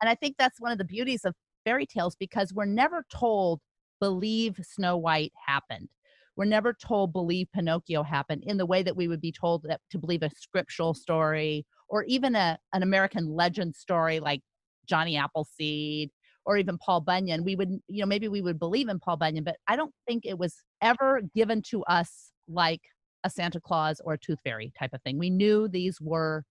And 0.00 0.08
I 0.08 0.14
think 0.14 0.36
that's 0.38 0.60
one 0.60 0.72
of 0.72 0.78
the 0.78 0.84
beauties 0.84 1.24
of 1.24 1.34
fairy 1.64 1.86
tales 1.86 2.16
because 2.16 2.52
we're 2.52 2.64
never 2.64 3.04
told, 3.12 3.60
believe 4.00 4.58
Snow 4.62 4.96
White 4.96 5.32
happened. 5.46 5.88
We're 6.36 6.44
never 6.46 6.72
told, 6.72 7.12
believe 7.12 7.48
Pinocchio 7.54 8.02
happened 8.02 8.44
in 8.46 8.56
the 8.56 8.66
way 8.66 8.82
that 8.82 8.96
we 8.96 9.08
would 9.08 9.20
be 9.20 9.32
told 9.32 9.64
that, 9.64 9.80
to 9.90 9.98
believe 9.98 10.22
a 10.22 10.30
scriptural 10.36 10.94
story 10.94 11.66
or 11.88 12.04
even 12.04 12.34
a, 12.34 12.58
an 12.72 12.82
American 12.82 13.28
legend 13.28 13.74
story 13.76 14.18
like 14.18 14.40
Johnny 14.86 15.16
Appleseed 15.16 16.10
or 16.44 16.56
even 16.56 16.78
Paul 16.78 17.00
Bunyan. 17.00 17.44
We 17.44 17.54
would, 17.54 17.70
you 17.88 18.00
know, 18.00 18.06
maybe 18.06 18.28
we 18.28 18.40
would 18.40 18.58
believe 18.58 18.88
in 18.88 18.98
Paul 18.98 19.16
Bunyan, 19.16 19.44
but 19.44 19.56
I 19.68 19.76
don't 19.76 19.94
think 20.06 20.24
it 20.24 20.38
was 20.38 20.56
ever 20.80 21.20
given 21.34 21.62
to 21.70 21.84
us 21.84 22.30
like 22.48 22.80
a 23.24 23.30
Santa 23.30 23.60
Claus 23.60 24.00
or 24.04 24.14
a 24.14 24.18
Tooth 24.18 24.40
Fairy 24.42 24.72
type 24.78 24.92
of 24.92 25.02
thing. 25.02 25.18
We 25.18 25.30
knew 25.30 25.68
these 25.68 26.00
were 26.00 26.44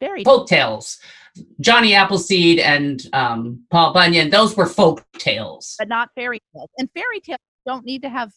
fairy 0.00 0.24
folk 0.24 0.46
tales. 0.46 0.98
Johnny 1.60 1.94
Appleseed 1.94 2.60
and 2.60 3.02
um, 3.12 3.64
Paul 3.70 3.92
Bunyan, 3.92 4.30
those 4.30 4.56
were 4.56 4.66
folk 4.66 5.04
tales. 5.18 5.76
but 5.78 5.88
not 5.88 6.10
fairy 6.14 6.40
tales. 6.54 6.70
And 6.78 6.88
fairy 6.94 7.20
tales 7.20 7.38
don't 7.66 7.84
need 7.84 8.02
to 8.02 8.08
have, 8.08 8.32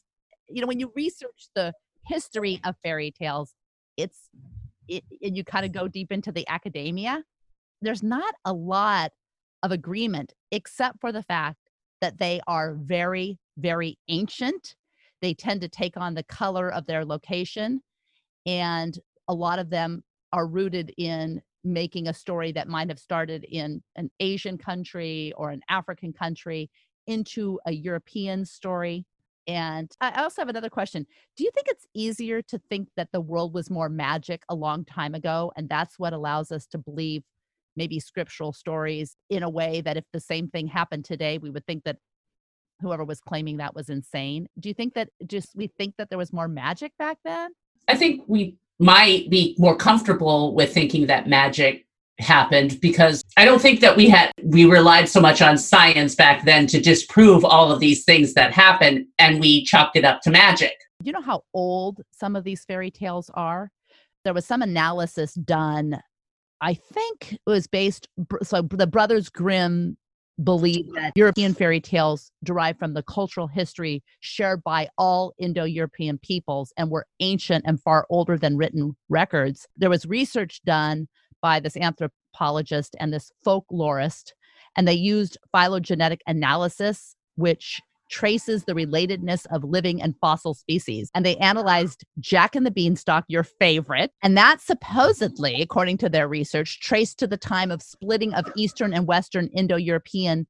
you 0.49 0.61
know, 0.61 0.67
when 0.67 0.79
you 0.79 0.91
research 0.95 1.47
the 1.55 1.73
history 2.05 2.59
of 2.63 2.75
fairy 2.83 3.11
tales, 3.11 3.53
it's, 3.97 4.29
it, 4.87 5.03
and 5.21 5.35
you 5.35 5.43
kind 5.43 5.65
of 5.65 5.71
go 5.71 5.87
deep 5.87 6.11
into 6.11 6.31
the 6.31 6.47
academia, 6.47 7.23
there's 7.81 8.03
not 8.03 8.33
a 8.45 8.53
lot 8.53 9.11
of 9.63 9.71
agreement 9.71 10.33
except 10.51 10.99
for 11.01 11.11
the 11.11 11.23
fact 11.23 11.57
that 12.01 12.19
they 12.19 12.39
are 12.47 12.75
very, 12.75 13.39
very 13.57 13.97
ancient. 14.07 14.75
They 15.21 15.33
tend 15.33 15.61
to 15.61 15.69
take 15.69 15.97
on 15.97 16.13
the 16.13 16.23
color 16.23 16.71
of 16.71 16.85
their 16.85 17.03
location. 17.03 17.81
And 18.45 18.97
a 19.27 19.33
lot 19.33 19.59
of 19.59 19.69
them 19.69 20.03
are 20.31 20.47
rooted 20.47 20.93
in 20.97 21.41
making 21.63 22.07
a 22.07 22.13
story 22.13 22.51
that 22.53 22.67
might 22.67 22.89
have 22.89 22.99
started 22.99 23.43
in 23.49 23.81
an 23.95 24.09
Asian 24.19 24.57
country 24.57 25.33
or 25.35 25.49
an 25.49 25.61
African 25.69 26.13
country 26.13 26.69
into 27.07 27.59
a 27.65 27.71
European 27.71 28.45
story. 28.45 29.05
And 29.47 29.89
I 30.01 30.21
also 30.21 30.41
have 30.41 30.49
another 30.49 30.69
question. 30.69 31.07
Do 31.37 31.45
you 31.45 31.51
think 31.55 31.67
it's 31.69 31.85
easier 31.93 32.41
to 32.43 32.59
think 32.69 32.89
that 32.97 33.09
the 33.13 33.21
world 33.21 33.53
was 33.53 33.69
more 33.69 33.87
magic 33.87 34.43
a 34.49 34.55
long 34.55 34.83
time 34.83 35.15
ago? 35.15 35.53
And 35.55 35.69
that's 35.69 35.97
what 35.97 36.11
allows 36.13 36.51
us 36.51 36.67
to 36.67 36.77
believe 36.77 37.23
maybe 37.77 37.99
scriptural 37.99 38.51
stories 38.51 39.15
in 39.29 39.43
a 39.43 39.49
way 39.49 39.81
that 39.81 39.97
if 39.97 40.03
the 40.11 40.19
same 40.19 40.49
thing 40.49 40.67
happened 40.67 41.05
today, 41.05 41.37
we 41.37 41.49
would 41.49 41.65
think 41.65 41.85
that 41.85 41.97
whoever 42.81 43.05
was 43.05 43.21
claiming 43.21 43.57
that 43.57 43.73
was 43.73 43.89
insane. 43.89 44.47
Do 44.59 44.67
you 44.67 44.75
think 44.75 44.95
that 44.95 45.09
just 45.25 45.55
we 45.55 45.67
think 45.77 45.95
that 45.97 46.09
there 46.09 46.17
was 46.17 46.33
more 46.33 46.47
magic 46.47 46.91
back 46.99 47.17
then? 47.23 47.51
I 47.87 47.95
think 47.95 48.23
we 48.27 48.57
might 48.79 49.29
be 49.29 49.55
more 49.57 49.75
comfortable 49.75 50.53
with 50.53 50.73
thinking 50.73 51.07
that 51.07 51.27
magic 51.27 51.86
happened 52.19 52.79
because 52.81 53.23
I 53.37 53.45
don't 53.45 53.61
think 53.61 53.79
that 53.81 53.95
we 53.95 54.09
had 54.09 54.31
we 54.43 54.65
relied 54.65 55.09
so 55.09 55.19
much 55.19 55.41
on 55.41 55.57
science 55.57 56.15
back 56.15 56.45
then 56.45 56.67
to 56.67 56.79
disprove 56.79 57.45
all 57.45 57.71
of 57.71 57.79
these 57.79 58.03
things 58.03 58.33
that 58.33 58.53
happened 58.53 59.05
and 59.19 59.39
we 59.39 59.63
chalked 59.63 59.95
it 59.95 60.05
up 60.05 60.21
to 60.21 60.31
magic. 60.31 60.73
You 61.03 61.11
know 61.11 61.21
how 61.21 61.43
old 61.53 62.01
some 62.11 62.35
of 62.35 62.43
these 62.43 62.65
fairy 62.65 62.91
tales 62.91 63.29
are? 63.33 63.71
There 64.23 64.33
was 64.33 64.45
some 64.45 64.61
analysis 64.61 65.33
done. 65.33 66.01
I 66.59 66.73
think 66.73 67.33
it 67.33 67.39
was 67.45 67.67
based, 67.67 68.07
so 68.41 68.63
the 68.63 68.87
Brothers 68.87 69.29
Grimm 69.29 69.95
believed 70.43 70.93
that 70.95 71.13
European 71.15 71.53
fairy 71.53 71.79
tales 71.79 72.31
derived 72.43 72.79
from 72.79 72.93
the 72.93 73.03
cultural 73.03 73.47
history 73.47 74.03
shared 74.19 74.63
by 74.63 74.87
all 74.97 75.33
Indo 75.39 75.63
European 75.63 76.19
peoples 76.19 76.73
and 76.77 76.91
were 76.91 77.07
ancient 77.19 77.63
and 77.67 77.81
far 77.81 78.05
older 78.09 78.37
than 78.37 78.57
written 78.57 78.95
records. 79.09 79.67
There 79.77 79.89
was 79.89 80.05
research 80.05 80.61
done 80.63 81.07
by 81.47 81.61
this 81.61 81.77
anthropologist 81.77 82.93
and 82.99 83.13
this 83.13 83.31
folklorist, 83.45 84.33
and 84.75 84.85
they 84.85 84.93
used 84.93 85.37
phylogenetic 85.53 86.19
analysis, 86.27 87.15
which 87.35 87.79
traces 88.09 88.65
the 88.65 88.73
relatedness 88.73 89.45
of 89.49 89.63
living 89.63 90.01
and 90.01 90.13
fossil 90.19 90.53
species. 90.53 91.09
And 91.15 91.25
they 91.25 91.37
ah. 91.37 91.43
analyzed 91.43 92.03
Jack 92.19 92.53
and 92.53 92.65
the 92.65 92.71
Beanstalk, 92.71 93.23
your 93.29 93.43
favorite. 93.43 94.11
And 94.21 94.35
that 94.35 94.59
supposedly, 94.59 95.61
according 95.61 95.99
to 95.99 96.09
their 96.09 96.27
research, 96.27 96.81
traced 96.81 97.17
to 97.19 97.27
the 97.27 97.37
time 97.37 97.71
of 97.71 97.81
splitting 97.81 98.33
of 98.33 98.43
Eastern 98.57 98.93
and 98.93 99.07
Western 99.07 99.47
Indo 99.55 99.77
European 99.77 100.47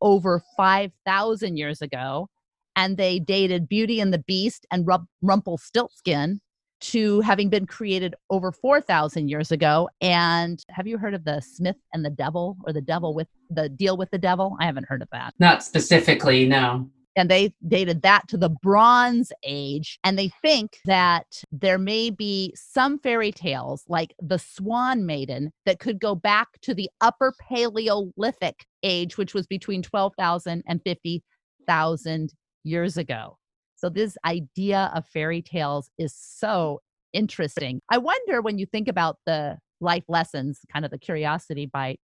over 0.00 0.42
5,000 0.56 1.58
years 1.58 1.82
ago. 1.82 2.30
And 2.76 2.96
they 2.96 3.18
dated 3.18 3.68
Beauty 3.68 4.00
and 4.00 4.10
the 4.10 4.24
Beast 4.26 4.64
and 4.70 4.86
Rump- 4.86 5.10
Rumpelstiltskin 5.20 6.40
to 6.84 7.20
having 7.20 7.48
been 7.48 7.66
created 7.66 8.14
over 8.30 8.52
4,000 8.52 9.28
years 9.28 9.50
ago. 9.50 9.88
And 10.00 10.62
have 10.68 10.86
you 10.86 10.98
heard 10.98 11.14
of 11.14 11.24
the 11.24 11.40
Smith 11.40 11.76
and 11.92 12.04
the 12.04 12.10
Devil 12.10 12.56
or 12.66 12.72
the 12.72 12.80
Devil 12.82 13.14
with 13.14 13.28
the 13.50 13.68
deal 13.68 13.96
with 13.96 14.10
the 14.10 14.18
devil? 14.18 14.56
I 14.60 14.66
haven't 14.66 14.88
heard 14.88 15.02
of 15.02 15.08
that 15.12 15.34
Not 15.38 15.62
specifically, 15.62 16.46
no. 16.46 16.90
and 17.16 17.30
they 17.30 17.54
dated 17.66 18.02
that 18.02 18.28
to 18.28 18.36
the 18.36 18.50
Bronze 18.50 19.32
Age. 19.44 19.98
And 20.04 20.18
they 20.18 20.30
think 20.42 20.78
that 20.84 21.26
there 21.50 21.78
may 21.78 22.10
be 22.10 22.52
some 22.54 22.98
fairy 22.98 23.32
tales 23.32 23.84
like 23.88 24.14
the 24.20 24.38
Swan 24.38 25.06
Maiden 25.06 25.52
that 25.64 25.78
could 25.78 25.98
go 25.98 26.14
back 26.14 26.48
to 26.62 26.74
the 26.74 26.90
Upper 27.00 27.32
Paleolithic 27.48 28.66
age, 28.82 29.16
which 29.16 29.32
was 29.32 29.46
between 29.46 29.82
12,000 29.82 30.62
and 30.68 30.80
50,000 30.84 32.34
years 32.64 32.96
ago. 32.96 33.38
So, 33.76 33.88
this 33.88 34.16
idea 34.24 34.90
of 34.94 35.06
fairy 35.06 35.42
tales 35.42 35.90
is 35.98 36.14
so 36.14 36.80
interesting. 37.12 37.80
I 37.90 37.98
wonder 37.98 38.40
when 38.40 38.58
you 38.58 38.66
think 38.66 38.88
about 38.88 39.18
the 39.26 39.58
life 39.80 40.04
lessons, 40.08 40.60
kind 40.72 40.84
of 40.84 40.90
the 40.90 40.98
curiosity 40.98 41.66
bite, 41.66 42.00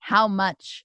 how 0.00 0.28
much 0.28 0.84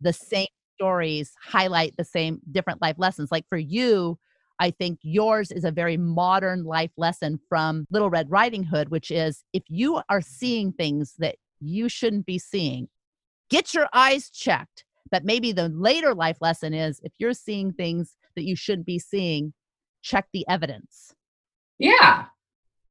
the 0.00 0.12
same 0.12 0.46
stories 0.76 1.32
highlight 1.42 1.96
the 1.96 2.04
same 2.04 2.40
different 2.50 2.82
life 2.82 2.96
lessons. 2.98 3.30
Like 3.30 3.46
for 3.48 3.58
you, 3.58 4.18
I 4.58 4.70
think 4.70 4.98
yours 5.02 5.50
is 5.50 5.64
a 5.64 5.70
very 5.70 5.96
modern 5.96 6.64
life 6.64 6.92
lesson 6.96 7.40
from 7.48 7.86
Little 7.90 8.10
Red 8.10 8.30
Riding 8.30 8.64
Hood, 8.64 8.88
which 8.90 9.10
is 9.10 9.44
if 9.52 9.62
you 9.68 10.00
are 10.08 10.20
seeing 10.20 10.72
things 10.72 11.14
that 11.18 11.36
you 11.60 11.88
shouldn't 11.88 12.26
be 12.26 12.38
seeing, 12.38 12.88
get 13.50 13.74
your 13.74 13.88
eyes 13.92 14.30
checked. 14.30 14.84
But 15.10 15.24
maybe 15.24 15.52
the 15.52 15.68
later 15.68 16.14
life 16.14 16.38
lesson 16.40 16.74
is 16.74 17.00
if 17.02 17.12
you're 17.18 17.34
seeing 17.34 17.72
things 17.72 18.16
that 18.36 18.44
you 18.44 18.56
shouldn't 18.56 18.86
be 18.86 18.98
seeing, 18.98 19.52
check 20.02 20.26
the 20.32 20.44
evidence. 20.48 21.14
Yeah. 21.78 22.26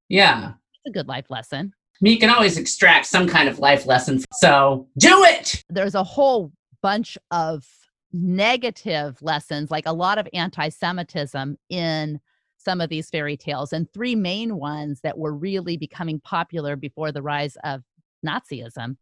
Yeah. 0.10 0.54
It's 0.86 0.90
a 0.90 0.92
good 0.92 1.08
life 1.08 1.30
lesson. 1.30 1.74
I 1.76 1.98
mean, 2.02 2.14
you 2.14 2.20
can 2.20 2.30
always 2.30 2.58
extract 2.58 3.06
some 3.06 3.28
kind 3.28 3.48
of 3.48 3.60
life 3.60 3.86
lesson. 3.86 4.24
So 4.34 4.88
do 4.98 5.24
it. 5.24 5.64
there's 5.70 5.96
a 5.96 6.04
whole 6.04 6.52
bunch 6.82 7.18
of 7.32 7.64
negative 8.12 9.22
lessons, 9.22 9.72
like 9.72 9.86
a 9.86 9.94
lot 9.94 10.18
of 10.18 10.28
anti 10.34 10.70
Semitism 10.70 11.58
in 11.70 12.20
some 12.58 12.82
of 12.82 12.90
these 12.90 13.10
fairy 13.10 13.38
tales, 13.38 13.74
and 13.74 13.92
three 13.92 14.16
main 14.16 14.58
ones 14.58 15.02
that 15.02 15.18
were 15.18 15.34
really 15.34 15.78
becoming 15.78 16.20
popular 16.20 16.76
before 16.76 17.12
the 17.12 17.22
rise 17.22 17.58
of 17.64 17.84
Nazism 18.26 18.96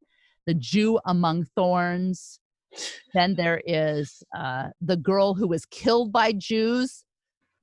the 0.45 0.53
Jew 0.53 0.99
among 1.05 1.45
thorns. 1.55 2.39
Then 3.13 3.35
there 3.35 3.61
is 3.65 4.23
uh, 4.37 4.69
the 4.81 4.97
girl 4.97 5.33
who 5.33 5.47
was 5.47 5.65
killed 5.65 6.11
by 6.11 6.33
Jews, 6.33 7.03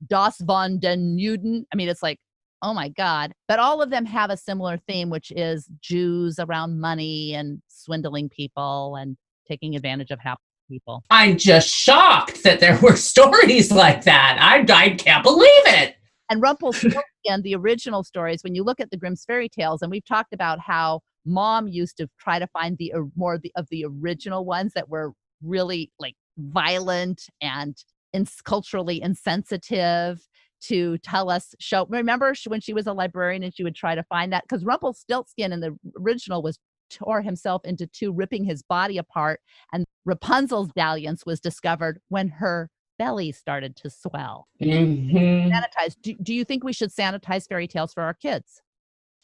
Das 0.07 0.37
von 0.39 0.79
den 0.79 1.17
Juden. 1.17 1.65
I 1.73 1.75
mean, 1.75 1.89
it's 1.89 2.03
like, 2.03 2.19
oh 2.61 2.73
my 2.73 2.89
God. 2.89 3.33
But 3.47 3.59
all 3.59 3.81
of 3.81 3.89
them 3.89 4.05
have 4.05 4.29
a 4.29 4.37
similar 4.37 4.77
theme, 4.77 5.09
which 5.09 5.31
is 5.35 5.69
Jews 5.81 6.39
around 6.39 6.79
money 6.79 7.33
and 7.33 7.61
swindling 7.67 8.29
people 8.29 8.95
and 8.95 9.17
taking 9.47 9.75
advantage 9.75 10.11
of 10.11 10.19
happy 10.19 10.41
people. 10.69 11.03
I'm 11.09 11.37
just 11.37 11.69
shocked 11.69 12.43
that 12.43 12.59
there 12.59 12.77
were 12.81 12.95
stories 13.11 13.71
like 13.71 14.03
that. 14.03 14.37
I, 14.39 14.65
I 14.73 14.89
can't 14.91 15.23
believe 15.23 15.49
it. 15.65 15.95
and 16.29 16.41
Rumpelstiltskin, 16.41 17.41
the 17.41 17.55
original 17.55 18.03
stories, 18.03 18.43
when 18.43 18.55
you 18.55 18.63
look 18.63 18.79
at 18.79 18.91
the 18.91 18.97
Grimm's 18.97 19.25
fairy 19.25 19.49
tales, 19.49 19.81
and 19.81 19.89
we've 19.89 20.05
talked 20.05 20.33
about 20.33 20.59
how 20.59 21.01
mom 21.29 21.67
used 21.67 21.97
to 21.97 22.09
try 22.19 22.39
to 22.39 22.47
find 22.47 22.77
the 22.77 22.93
more 23.15 23.35
of 23.35 23.41
the, 23.41 23.51
of 23.55 23.67
the 23.69 23.85
original 23.85 24.45
ones 24.45 24.73
that 24.73 24.89
were 24.89 25.13
really 25.43 25.91
like 25.99 26.15
violent 26.37 27.23
and 27.41 27.77
ins- 28.13 28.41
culturally 28.41 29.01
insensitive 29.01 30.19
to 30.61 30.97
tell 30.99 31.29
us 31.29 31.55
show 31.59 31.85
remember 31.89 32.33
when 32.47 32.59
she 32.59 32.73
was 32.73 32.85
a 32.87 32.93
librarian 32.93 33.43
and 33.43 33.55
she 33.55 33.63
would 33.63 33.75
try 33.75 33.95
to 33.95 34.03
find 34.03 34.33
that? 34.33 34.43
Because 34.43 34.65
rumpelstiltskin 34.65 35.53
in 35.53 35.61
the 35.61 35.77
original 35.97 36.41
was 36.41 36.59
tore 36.89 37.21
himself 37.21 37.61
into 37.65 37.85
two 37.87 38.11
ripping 38.11 38.43
his 38.43 38.63
body 38.63 38.97
apart 38.97 39.39
and 39.71 39.85
rapunzel's 40.05 40.69
dalliance 40.75 41.23
was 41.25 41.39
discovered 41.39 41.99
when 42.09 42.27
her 42.29 42.69
belly 42.97 43.31
started 43.31 43.75
to 43.75 43.89
swell. 43.89 44.47
Mhm. 44.59 45.51
sanitize 45.51 45.95
do, 46.01 46.15
do 46.21 46.33
you 46.33 46.43
think 46.43 46.63
we 46.63 46.73
should 46.73 46.91
sanitize 46.91 47.47
fairy 47.47 47.67
tales 47.67 47.93
for 47.93 48.01
our 48.03 48.15
kids 48.15 48.61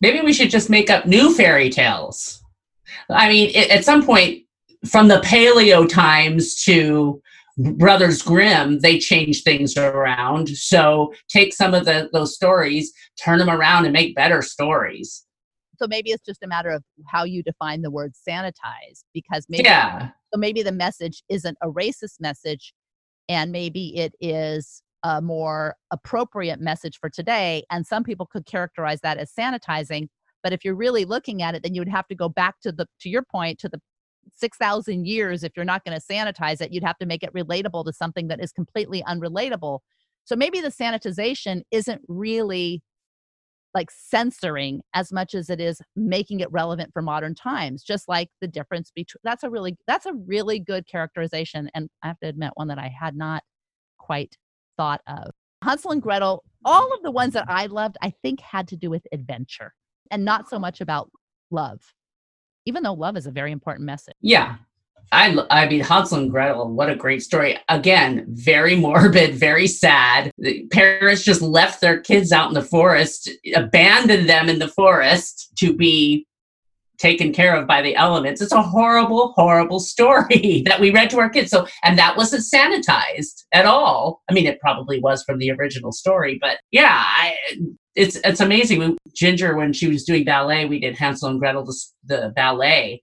Maybe 0.01 0.21
we 0.21 0.33
should 0.33 0.49
just 0.49 0.69
make 0.69 0.89
up 0.89 1.05
new 1.05 1.33
fairy 1.33 1.69
tales. 1.69 2.41
I 3.09 3.29
mean, 3.29 3.51
i- 3.55 3.67
at 3.73 3.85
some 3.85 4.05
point, 4.05 4.43
from 4.85 5.07
the 5.07 5.19
paleo 5.21 5.87
times 5.87 6.55
to 6.65 7.21
Brothers 7.57 8.21
Grimm, 8.21 8.79
they 8.81 8.99
changed 8.99 9.43
things 9.45 9.77
around. 9.77 10.49
So 10.49 11.13
take 11.29 11.53
some 11.53 11.73
of 11.73 11.85
the 11.85 12.09
those 12.11 12.35
stories, 12.35 12.91
turn 13.23 13.39
them 13.39 13.49
around, 13.49 13.85
and 13.85 13.93
make 13.93 14.15
better 14.15 14.41
stories. 14.41 15.23
so 15.77 15.87
maybe 15.87 16.11
it's 16.11 16.23
just 16.23 16.41
a 16.41 16.47
matter 16.47 16.69
of 16.69 16.81
how 17.05 17.25
you 17.25 17.43
define 17.43 17.81
the 17.81 17.91
word 17.91 18.13
sanitize 18.27 19.03
because 19.13 19.45
maybe 19.49 19.63
Yeah, 19.65 20.11
so 20.33 20.39
maybe 20.39 20.63
the 20.63 20.71
message 20.71 21.21
isn't 21.27 21.57
a 21.61 21.67
racist 21.67 22.21
message 22.21 22.73
and 23.27 23.51
maybe 23.51 23.97
it 23.97 24.13
is 24.21 24.81
a 25.05 25.21
more 25.21 25.75
appropriate 25.91 26.59
message 26.59 26.97
for 27.00 27.09
today 27.09 27.63
and 27.69 27.85
some 27.85 28.03
people 28.03 28.25
could 28.25 28.45
characterize 28.47 29.01
that 29.01 29.17
as 29.19 29.31
sanitizing 29.31 30.07
but 30.41 30.51
if 30.51 30.65
you're 30.65 30.75
really 30.75 31.05
looking 31.05 31.43
at 31.43 31.53
it 31.53 31.62
then 31.62 31.75
you 31.75 31.81
would 31.81 31.88
have 31.88 32.07
to 32.07 32.15
go 32.15 32.27
back 32.27 32.55
to 32.62 32.71
the 32.71 32.88
to 33.00 33.07
your 33.07 33.24
point 33.24 33.59
to 33.59 33.69
the 33.69 33.79
6000 34.33 35.05
years 35.05 35.43
if 35.43 35.51
you're 35.55 35.63
not 35.63 35.83
going 35.85 35.97
to 35.97 36.05
sanitize 36.05 36.59
it 36.59 36.74
you'd 36.74 36.83
have 36.83 36.97
to 36.97 37.05
make 37.05 37.21
it 37.21 37.33
relatable 37.33 37.85
to 37.85 37.93
something 37.93 38.27
that 38.27 38.43
is 38.43 38.51
completely 38.51 39.03
unrelatable. 39.03 39.79
So 40.24 40.35
maybe 40.35 40.59
the 40.59 40.69
sanitization 40.69 41.62
isn't 41.69 42.01
really 42.07 42.81
like 43.75 43.91
censoring 43.91 44.81
as 44.95 45.12
much 45.12 45.35
as 45.35 45.50
it 45.50 45.59
is 45.59 45.81
making 45.95 46.39
it 46.39 46.51
relevant 46.51 46.91
for 46.93 47.01
modern 47.01 47.35
times 47.35 47.83
just 47.83 48.07
like 48.07 48.29
the 48.39 48.47
difference 48.47 48.89
between 48.95 49.19
that's 49.25 49.43
a 49.43 49.50
really 49.50 49.75
that's 49.85 50.05
a 50.05 50.13
really 50.25 50.59
good 50.59 50.88
characterization 50.88 51.69
and 51.75 51.89
i 52.01 52.07
have 52.07 52.17
to 52.19 52.27
admit 52.29 52.51
one 52.55 52.69
that 52.69 52.79
i 52.79 52.88
had 52.88 53.17
not 53.17 53.43
quite 54.00 54.38
thought 54.77 55.01
of 55.08 55.32
hansel 55.63 55.91
and 55.91 56.01
gretel 56.01 56.44
all 56.63 56.94
of 56.94 57.01
the 57.03 57.12
ones 57.12 57.34
that 57.34 57.46
i 57.48 57.65
loved 57.65 57.98
i 58.01 58.13
think 58.22 58.39
had 58.39 58.67
to 58.67 58.75
do 58.75 58.89
with 58.89 59.05
adventure 59.12 59.74
and 60.12 60.24
not 60.24 60.50
so 60.50 60.60
much 60.60 60.82
about 60.82 61.10
love 61.51 61.79
even 62.65 62.84
though 62.84 62.94
love 62.94 63.17
is 63.17 63.27
a 63.27 63.32
very 63.32 63.51
important 63.51 63.86
message 63.86 64.15
yeah. 64.22 64.55
I, 65.12 65.38
I 65.50 65.70
mean 65.70 65.82
Hansel 65.82 66.20
and 66.20 66.32
Gretel. 66.32 66.67
What 66.74 66.89
a 66.89 66.96
great 66.96 67.22
story! 67.22 67.58
Again, 67.70 68.25
very 68.29 68.75
morbid, 68.88 69.36
very 69.36 69.67
sad. 69.67 70.32
The 70.38 70.65
parents 70.72 71.24
just 71.24 71.41
left 71.41 71.82
their 71.82 72.00
kids 72.00 72.32
out 72.32 72.48
in 72.48 72.53
the 72.53 72.62
forest, 72.62 73.29
abandoned 73.55 74.27
them 74.27 74.50
in 74.50 74.60
the 74.60 74.67
forest 74.67 75.51
to 75.60 75.75
be 75.75 76.25
taken 76.97 77.33
care 77.33 77.55
of 77.55 77.67
by 77.67 77.81
the 77.81 77.95
elements. 77.95 78.41
It's 78.41 78.51
a 78.51 78.61
horrible, 78.61 79.33
horrible 79.35 79.79
story 79.79 80.63
that 80.65 80.79
we 80.79 80.91
read 80.91 81.09
to 81.11 81.19
our 81.19 81.29
kids. 81.29 81.51
So, 81.51 81.67
and 81.83 81.97
that 81.97 82.17
wasn't 82.17 82.43
sanitized 82.43 83.43
at 83.53 83.65
all. 83.65 84.21
I 84.29 84.33
mean, 84.33 84.45
it 84.45 84.59
probably 84.59 84.99
was 84.99 85.23
from 85.23 85.39
the 85.39 85.51
original 85.51 85.91
story, 85.91 86.37
but 86.39 86.59
yeah, 86.71 87.01
I, 87.03 87.35
it's 87.95 88.17
it's 88.17 88.41
amazing. 88.41 88.79
When 88.79 88.97
Ginger, 89.13 89.55
when 89.55 89.73
she 89.73 89.87
was 89.87 90.03
doing 90.03 90.25
ballet, 90.25 90.65
we 90.65 90.79
did 90.79 90.97
Hansel 90.97 91.29
and 91.29 91.39
Gretel, 91.39 91.65
the, 91.65 91.75
the 92.03 92.33
ballet, 92.35 93.01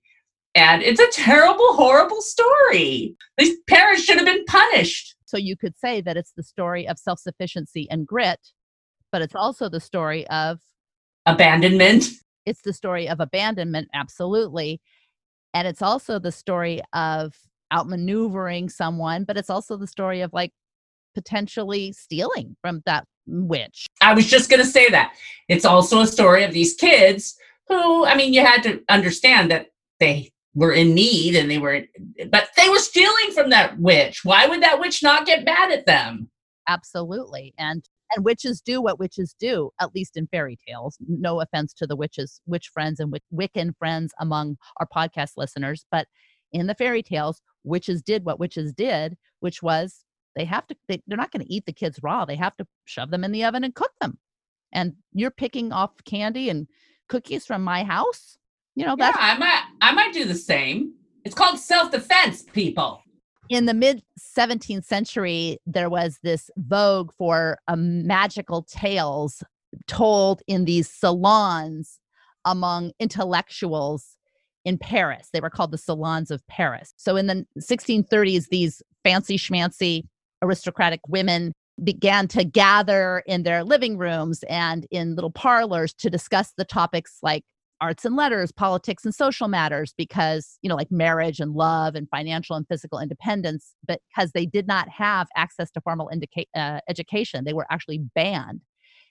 and 0.54 0.82
it's 0.82 1.00
a 1.00 1.10
terrible, 1.10 1.74
horrible 1.74 2.20
story. 2.20 3.16
These 3.38 3.56
parents 3.68 4.04
should 4.04 4.16
have 4.16 4.26
been 4.26 4.44
punished. 4.44 5.16
so 5.24 5.38
you 5.38 5.56
could 5.56 5.78
say 5.78 6.02
that 6.02 6.16
it's 6.16 6.32
the 6.36 6.42
story 6.42 6.86
of 6.86 6.98
self-sufficiency 6.98 7.88
and 7.90 8.06
grit 8.06 8.40
but 9.12 9.22
it's 9.22 9.34
also 9.34 9.68
the 9.68 9.78
story 9.78 10.26
of 10.28 10.58
Abandonment. 11.26 12.08
It's 12.46 12.62
the 12.62 12.72
story 12.72 13.08
of 13.08 13.20
abandonment 13.20 13.88
absolutely 13.94 14.80
and 15.54 15.68
it's 15.68 15.82
also 15.82 16.18
the 16.18 16.32
story 16.32 16.80
of 16.92 17.34
outmaneuvering 17.72 18.70
someone 18.70 19.24
but 19.24 19.36
it's 19.36 19.50
also 19.50 19.76
the 19.76 19.86
story 19.86 20.20
of 20.20 20.32
like 20.32 20.52
potentially 21.14 21.92
stealing 21.92 22.56
from 22.60 22.82
that 22.86 23.04
witch 23.26 23.86
I 24.00 24.14
was 24.14 24.26
just 24.26 24.50
going 24.50 24.60
to 24.60 24.66
say 24.66 24.88
that. 24.90 25.14
It's 25.48 25.64
also 25.64 26.00
a 26.00 26.06
story 26.08 26.42
of 26.42 26.52
these 26.52 26.74
kids 26.74 27.36
who, 27.68 28.04
I 28.04 28.16
mean, 28.16 28.34
you 28.34 28.44
had 28.44 28.62
to 28.64 28.82
understand 28.88 29.50
that 29.52 29.68
they 30.00 30.32
were 30.56 30.72
in 30.72 30.92
need 30.92 31.36
and 31.36 31.48
they 31.48 31.58
were, 31.58 31.82
but 32.28 32.48
they 32.56 32.68
were 32.68 32.80
stealing 32.80 33.30
from 33.32 33.50
that 33.50 33.78
witch. 33.78 34.24
Why 34.24 34.46
would 34.48 34.60
that 34.64 34.80
witch 34.80 35.04
not 35.04 35.24
get 35.24 35.44
mad 35.44 35.70
at 35.70 35.86
them? 35.86 36.30
absolutely 36.68 37.54
and 37.58 37.88
and 38.14 38.24
witches 38.24 38.60
do 38.60 38.80
what 38.80 38.98
witches 38.98 39.34
do 39.38 39.70
at 39.80 39.94
least 39.94 40.16
in 40.16 40.26
fairy 40.28 40.58
tales 40.66 40.96
no 41.06 41.40
offense 41.40 41.72
to 41.72 41.86
the 41.86 41.96
witches 41.96 42.40
witch 42.46 42.70
friends 42.72 43.00
and 43.00 43.12
Wic- 43.12 43.22
wiccan 43.32 43.72
friends 43.78 44.12
among 44.20 44.56
our 44.78 44.86
podcast 44.94 45.32
listeners 45.36 45.84
but 45.90 46.06
in 46.52 46.66
the 46.66 46.74
fairy 46.74 47.02
tales 47.02 47.40
witches 47.64 48.02
did 48.02 48.24
what 48.24 48.40
witches 48.40 48.72
did 48.72 49.16
which 49.40 49.62
was 49.62 50.04
they 50.34 50.44
have 50.44 50.66
to 50.66 50.76
they, 50.88 51.02
they're 51.06 51.16
not 51.16 51.30
going 51.30 51.44
to 51.44 51.52
eat 51.52 51.64
the 51.66 51.72
kids 51.72 51.98
raw 52.02 52.24
they 52.24 52.36
have 52.36 52.56
to 52.56 52.66
shove 52.84 53.10
them 53.10 53.24
in 53.24 53.32
the 53.32 53.44
oven 53.44 53.64
and 53.64 53.74
cook 53.74 53.92
them 54.00 54.18
and 54.72 54.94
you're 55.12 55.30
picking 55.30 55.72
off 55.72 55.92
candy 56.04 56.48
and 56.48 56.66
cookies 57.08 57.46
from 57.46 57.62
my 57.62 57.84
house 57.84 58.38
you 58.74 58.86
know 58.86 58.96
Yeah, 58.98 59.12
I 59.14 59.38
might, 59.38 59.62
I 59.80 59.92
might 59.92 60.12
do 60.12 60.24
the 60.24 60.34
same. 60.34 60.94
It's 61.24 61.34
called 61.34 61.58
self-defense, 61.58 62.44
people. 62.52 63.02
In 63.48 63.66
the 63.66 63.74
mid 63.74 64.02
17th 64.18 64.84
century, 64.84 65.58
there 65.66 65.90
was 65.90 66.18
this 66.22 66.50
vogue 66.56 67.12
for 67.16 67.58
um, 67.68 68.06
magical 68.06 68.62
tales 68.62 69.42
told 69.86 70.42
in 70.46 70.64
these 70.64 70.88
salons 70.88 71.98
among 72.44 72.92
intellectuals 72.98 74.16
in 74.64 74.78
Paris. 74.78 75.28
They 75.32 75.40
were 75.40 75.50
called 75.50 75.70
the 75.70 75.78
salons 75.78 76.30
of 76.30 76.46
Paris. 76.46 76.94
So 76.96 77.16
in 77.16 77.26
the 77.26 77.46
1630s, 77.58 78.48
these 78.48 78.82
fancy 79.04 79.36
schmancy 79.36 80.04
aristocratic 80.42 81.00
women 81.08 81.52
began 81.82 82.28
to 82.28 82.44
gather 82.44 83.22
in 83.26 83.42
their 83.42 83.64
living 83.64 83.96
rooms 83.96 84.44
and 84.48 84.86
in 84.90 85.14
little 85.14 85.30
parlors 85.30 85.94
to 85.94 86.10
discuss 86.10 86.52
the 86.56 86.64
topics 86.64 87.18
like 87.22 87.44
arts 87.82 88.04
and 88.04 88.14
letters, 88.14 88.52
politics 88.52 89.04
and 89.04 89.14
social 89.14 89.48
matters 89.48 89.92
because, 89.98 90.56
you 90.62 90.68
know, 90.68 90.76
like 90.76 90.90
marriage 90.90 91.40
and 91.40 91.52
love 91.52 91.96
and 91.96 92.08
financial 92.08 92.54
and 92.54 92.66
physical 92.68 93.00
independence, 93.00 93.74
because 93.86 94.30
they 94.32 94.46
did 94.46 94.68
not 94.68 94.88
have 94.88 95.26
access 95.36 95.70
to 95.72 95.80
formal 95.80 96.08
indica- 96.08 96.46
uh, 96.54 96.78
education, 96.88 97.44
they 97.44 97.52
were 97.52 97.66
actually 97.70 97.98
banned. 98.14 98.60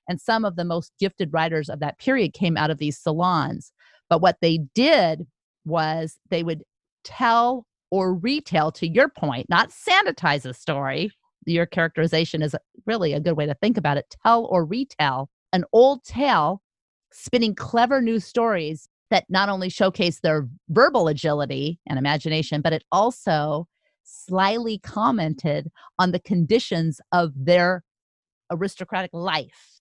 And 0.08 0.20
some 0.20 0.46
of 0.46 0.56
the 0.56 0.64
most 0.64 0.94
gifted 1.00 1.32
writers 1.34 1.70
of 1.70 1.82
that 1.82 2.00
period 2.00 2.34
came 2.34 2.56
out 2.58 2.72
of 2.72 2.78
these 2.78 2.98
salons. 2.98 3.74
But 4.10 4.22
what 4.22 4.38
they 4.42 4.60
did 4.74 5.28
was 5.66 6.18
they 6.30 6.42
would 6.42 6.64
tell 7.04 7.68
or 7.92 8.16
retell, 8.16 8.72
to 8.72 8.88
your 8.88 9.10
point, 9.10 9.48
not 9.50 9.70
sanitize 9.70 10.46
a 10.46 10.54
story. 10.54 11.12
Your 11.46 11.66
characterization 11.66 12.42
is 12.42 12.56
really 12.86 13.12
a 13.12 13.20
good 13.20 13.36
way 13.36 13.46
to 13.46 13.54
think 13.56 13.78
about 13.78 13.98
it. 13.98 14.16
Tell 14.26 14.46
or 14.46 14.66
retell 14.66 15.30
an 15.52 15.66
old 15.74 16.06
tale 16.06 16.62
spinning 17.12 17.56
clever 17.56 18.02
new 18.02 18.20
stories 18.20 18.88
that 19.10 19.26
not 19.30 19.50
only 19.50 19.70
showcase 19.70 20.22
their 20.22 20.48
verbal 20.70 21.08
agility 21.08 21.80
and 21.88 22.00
imagination, 22.00 22.62
but 22.62 22.74
it 22.74 22.84
also 22.92 23.68
slyly 24.04 24.80
commented 24.80 25.70
on 26.00 26.12
the 26.12 26.20
conditions 26.20 27.00
of 27.12 27.32
their 27.36 27.84
aristocratic 28.50 29.12
life. 29.14 29.80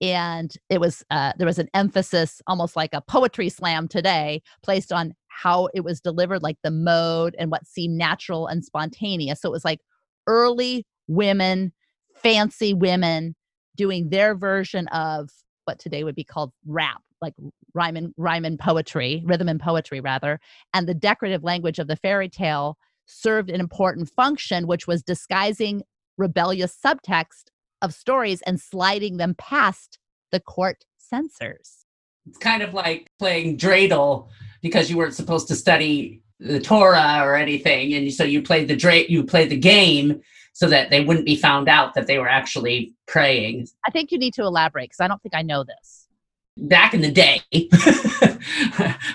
And 0.00 0.52
it 0.68 0.78
was 0.78 1.02
uh, 1.10 1.32
there 1.38 1.46
was 1.46 1.58
an 1.58 1.68
emphasis, 1.72 2.42
almost 2.46 2.76
like 2.76 2.92
a 2.92 3.00
poetry 3.00 3.48
slam 3.48 3.88
today, 3.88 4.42
placed 4.62 4.92
on 4.92 5.14
how 5.28 5.68
it 5.74 5.84
was 5.84 6.00
delivered, 6.00 6.42
like 6.42 6.58
the 6.62 6.70
mode 6.70 7.34
and 7.38 7.50
what 7.50 7.66
seemed 7.66 7.96
natural 7.96 8.46
and 8.46 8.62
spontaneous. 8.64 9.40
So 9.40 9.48
it 9.48 9.52
was 9.52 9.64
like 9.64 9.80
early 10.26 10.86
women, 11.08 11.72
fancy 12.14 12.74
women 12.74 13.34
doing 13.74 14.10
their 14.10 14.34
version 14.34 14.86
of 14.88 15.30
what 15.66 15.78
today 15.78 16.04
would 16.04 16.14
be 16.14 16.24
called 16.24 16.52
rap, 16.66 17.02
like 17.20 17.34
rhyme 17.74 17.96
and 17.96 18.14
rhyme 18.16 18.44
and 18.44 18.58
poetry, 18.58 19.22
rhythm 19.24 19.48
and 19.48 19.60
poetry 19.60 20.00
rather. 20.00 20.40
And 20.74 20.88
the 20.88 20.94
decorative 20.94 21.44
language 21.44 21.78
of 21.78 21.88
the 21.88 21.96
fairy 21.96 22.28
tale 22.28 22.76
served 23.06 23.50
an 23.50 23.60
important 23.60 24.08
function, 24.08 24.66
which 24.66 24.86
was 24.86 25.02
disguising 25.02 25.82
rebellious 26.18 26.76
subtext 26.84 27.50
of 27.82 27.94
stories 27.94 28.42
and 28.42 28.60
sliding 28.60 29.16
them 29.16 29.34
past 29.38 29.98
the 30.32 30.40
court 30.40 30.84
censors. 30.98 31.84
It's 32.28 32.38
kind 32.38 32.62
of 32.62 32.74
like 32.74 33.08
playing 33.18 33.58
dreidel 33.58 34.28
because 34.60 34.90
you 34.90 34.96
weren't 34.96 35.14
supposed 35.14 35.48
to 35.48 35.54
study 35.54 36.22
the 36.40 36.60
Torah 36.60 37.20
or 37.22 37.36
anything, 37.36 37.94
and 37.94 38.12
so 38.12 38.24
you 38.24 38.42
played 38.42 38.68
the 38.68 38.76
dra- 38.76 39.08
you 39.08 39.24
played 39.24 39.50
the 39.50 39.56
game 39.56 40.20
so 40.56 40.66
that 40.70 40.88
they 40.88 41.04
wouldn't 41.04 41.26
be 41.26 41.36
found 41.36 41.68
out 41.68 41.92
that 41.92 42.06
they 42.06 42.16
were 42.16 42.26
actually 42.26 42.94
praying. 43.06 43.66
I 43.86 43.90
think 43.90 44.10
you 44.10 44.16
need 44.16 44.32
to 44.34 44.42
elaborate 44.42 44.88
because 44.88 45.00
I 45.00 45.06
don't 45.06 45.20
think 45.20 45.34
I 45.34 45.42
know 45.42 45.64
this. 45.64 46.08
Back 46.56 46.94
in 46.94 47.02
the 47.02 47.10
day, 47.10 47.42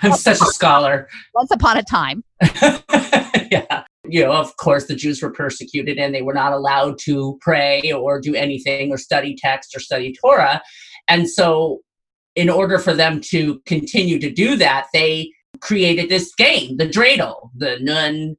I'm 0.04 0.14
such 0.14 0.40
a 0.40 0.46
scholar. 0.46 1.10
Once 1.34 1.50
upon 1.50 1.78
a 1.78 1.84
time. 1.84 2.24
yeah. 3.52 3.86
You 4.08 4.24
know, 4.24 4.34
of 4.34 4.56
course, 4.58 4.86
the 4.86 4.94
Jews 4.94 5.20
were 5.24 5.32
persecuted 5.32 5.98
and 5.98 6.14
they 6.14 6.22
were 6.22 6.36
not 6.36 6.54
allowed 6.54 7.00
to 7.06 7.40
pray 7.42 7.92
or 7.92 8.22
do 8.22 8.36
anything 8.36 8.92
or 8.92 9.00
study 9.00 9.36
text 9.36 9.76
or 9.76 9.80
study 9.80 10.14
Torah. 10.24 10.62
And 11.08 11.28
so, 11.28 11.80
in 12.36 12.52
order 12.52 12.78
for 12.78 12.94
them 12.94 13.20
to 13.32 13.60
continue 13.66 14.20
to 14.20 14.32
do 14.32 14.56
that, 14.58 14.90
they 14.94 15.32
created 15.60 16.10
this 16.10 16.36
game, 16.36 16.78
the 16.78 16.88
dreidel, 16.88 17.50
the 17.56 17.80
nun, 17.82 18.36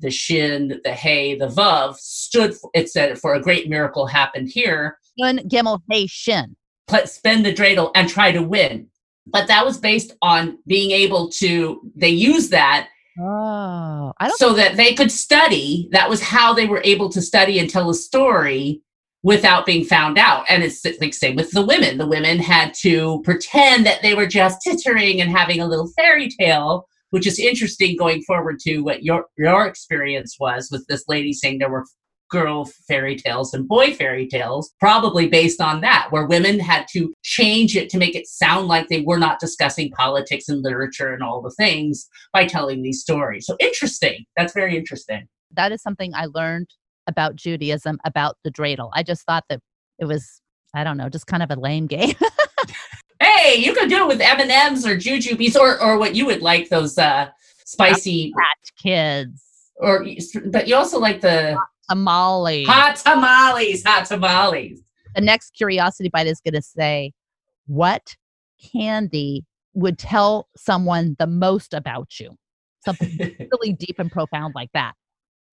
the 0.00 0.10
shin, 0.10 0.80
the 0.84 0.92
hay, 0.92 1.36
the 1.36 1.48
vav 1.48 1.96
stood. 1.96 2.54
For, 2.56 2.70
it 2.74 2.90
said 2.90 3.18
for 3.18 3.34
a 3.34 3.40
great 3.40 3.68
miracle 3.68 4.06
happened 4.06 4.48
here. 4.48 4.98
Nun, 5.18 5.38
gimel, 5.48 5.80
hay, 5.90 6.06
shin. 6.06 6.56
Spend 7.04 7.46
the 7.46 7.54
dreidel 7.54 7.92
and 7.94 8.08
try 8.08 8.32
to 8.32 8.42
win. 8.42 8.88
But 9.26 9.46
that 9.48 9.64
was 9.64 9.78
based 9.78 10.12
on 10.22 10.58
being 10.66 10.90
able 10.90 11.30
to. 11.32 11.80
They 11.94 12.08
use 12.08 12.48
that. 12.48 12.88
Oh, 13.18 14.12
I 14.18 14.28
don't. 14.28 14.38
So 14.38 14.54
that 14.54 14.76
they 14.76 14.94
could 14.94 15.12
study. 15.12 15.88
That 15.92 16.08
was 16.08 16.22
how 16.22 16.52
they 16.52 16.66
were 16.66 16.80
able 16.84 17.10
to 17.10 17.22
study 17.22 17.58
and 17.58 17.68
tell 17.68 17.90
a 17.90 17.94
story 17.94 18.82
without 19.22 19.66
being 19.66 19.84
found 19.84 20.18
out. 20.18 20.44
And 20.48 20.62
it's 20.62 20.84
like 21.00 21.14
same 21.14 21.36
with 21.36 21.50
the 21.52 21.64
women. 21.64 21.98
The 21.98 22.06
women 22.06 22.38
had 22.38 22.74
to 22.80 23.20
pretend 23.22 23.86
that 23.86 24.02
they 24.02 24.14
were 24.14 24.26
just 24.26 24.62
tittering 24.62 25.20
and 25.20 25.30
having 25.30 25.60
a 25.60 25.66
little 25.66 25.88
fairy 25.96 26.28
tale 26.28 26.88
which 27.10 27.26
is 27.26 27.38
interesting 27.38 27.96
going 27.96 28.22
forward 28.22 28.58
to 28.60 28.80
what 28.80 29.02
your 29.02 29.26
your 29.36 29.66
experience 29.66 30.36
was 30.40 30.68
with 30.70 30.86
this 30.88 31.04
lady 31.08 31.32
saying 31.32 31.58
there 31.58 31.70
were 31.70 31.84
girl 32.30 32.64
fairy 32.88 33.16
tales 33.16 33.52
and 33.52 33.68
boy 33.68 33.92
fairy 33.92 34.26
tales, 34.26 34.72
probably 34.80 35.28
based 35.28 35.60
on 35.60 35.80
that, 35.82 36.06
where 36.10 36.26
women 36.26 36.58
had 36.58 36.86
to 36.92 37.12
change 37.22 37.76
it 37.76 37.90
to 37.90 37.98
make 37.98 38.14
it 38.14 38.26
sound 38.26 38.68
like 38.68 38.88
they 38.88 39.02
were 39.02 39.18
not 39.18 39.40
discussing 39.40 39.90
politics 39.90 40.48
and 40.48 40.62
literature 40.62 41.12
and 41.12 41.22
all 41.22 41.42
the 41.42 41.50
things 41.50 42.08
by 42.32 42.46
telling 42.46 42.82
these 42.82 43.00
stories. 43.00 43.46
So 43.46 43.56
interesting. 43.60 44.24
That's 44.36 44.54
very 44.54 44.76
interesting. 44.76 45.26
That 45.52 45.72
is 45.72 45.82
something 45.82 46.14
I 46.14 46.26
learned 46.26 46.68
about 47.06 47.34
Judaism, 47.34 47.98
about 48.04 48.36
the 48.44 48.50
dreidel. 48.50 48.90
I 48.94 49.02
just 49.02 49.26
thought 49.26 49.44
that 49.48 49.60
it 49.98 50.04
was, 50.04 50.40
I 50.74 50.84
don't 50.84 50.96
know, 50.96 51.08
just 51.08 51.26
kind 51.26 51.42
of 51.42 51.50
a 51.50 51.56
lame 51.56 51.86
game. 51.86 52.14
hey, 53.20 53.56
you 53.56 53.74
could 53.74 53.88
do 53.88 54.04
it 54.04 54.08
with 54.08 54.20
M 54.20 54.40
and 54.40 54.50
M's 54.50 54.86
or 54.86 54.96
jujubes 54.96 55.56
or 55.56 55.80
or 55.80 55.98
what 55.98 56.14
you 56.14 56.26
would 56.26 56.42
like 56.42 56.68
those 56.68 56.98
uh 56.98 57.28
spicy 57.64 58.32
Patch 58.36 58.74
Kids. 58.76 59.42
Or 59.76 60.04
but 60.46 60.68
you 60.68 60.74
also 60.74 60.98
like 60.98 61.20
the 61.20 61.58
tamales. 61.88 62.66
Hot 62.66 62.96
tamales, 62.96 63.84
hot 63.84 64.06
tamales. 64.06 64.82
The 65.14 65.20
next 65.20 65.54
curiosity 65.54 66.08
bite 66.08 66.26
is 66.26 66.40
going 66.40 66.54
to 66.54 66.62
say, 66.62 67.12
what 67.66 68.14
candy 68.72 69.44
would 69.74 69.98
tell 69.98 70.48
someone 70.56 71.16
the 71.18 71.26
most 71.26 71.74
about 71.74 72.20
you? 72.20 72.30
Something 72.84 73.18
really 73.52 73.72
deep 73.72 73.98
and 73.98 74.10
profound 74.10 74.54
like 74.54 74.70
that. 74.74 74.94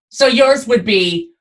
So 0.10 0.28
yours 0.28 0.68
would 0.68 0.86
be 0.86 1.32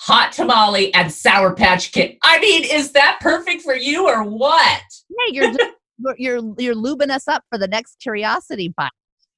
hot 0.00 0.32
tamale 0.32 0.92
and 0.94 1.12
sour 1.12 1.54
patch 1.54 1.92
kid. 1.92 2.16
I 2.22 2.40
mean, 2.40 2.64
is 2.64 2.92
that 2.92 3.18
perfect 3.20 3.62
for 3.62 3.76
you 3.76 4.08
or 4.08 4.24
what? 4.24 4.82
Yeah, 5.10 5.32
you're 5.32 5.52
just, 5.52 5.70
you're 6.16 6.54
you're 6.58 6.74
lubing 6.74 7.10
us 7.10 7.28
up 7.28 7.44
for 7.50 7.58
the 7.58 7.68
next 7.68 8.00
curiosity 8.00 8.74
bite. 8.76 8.90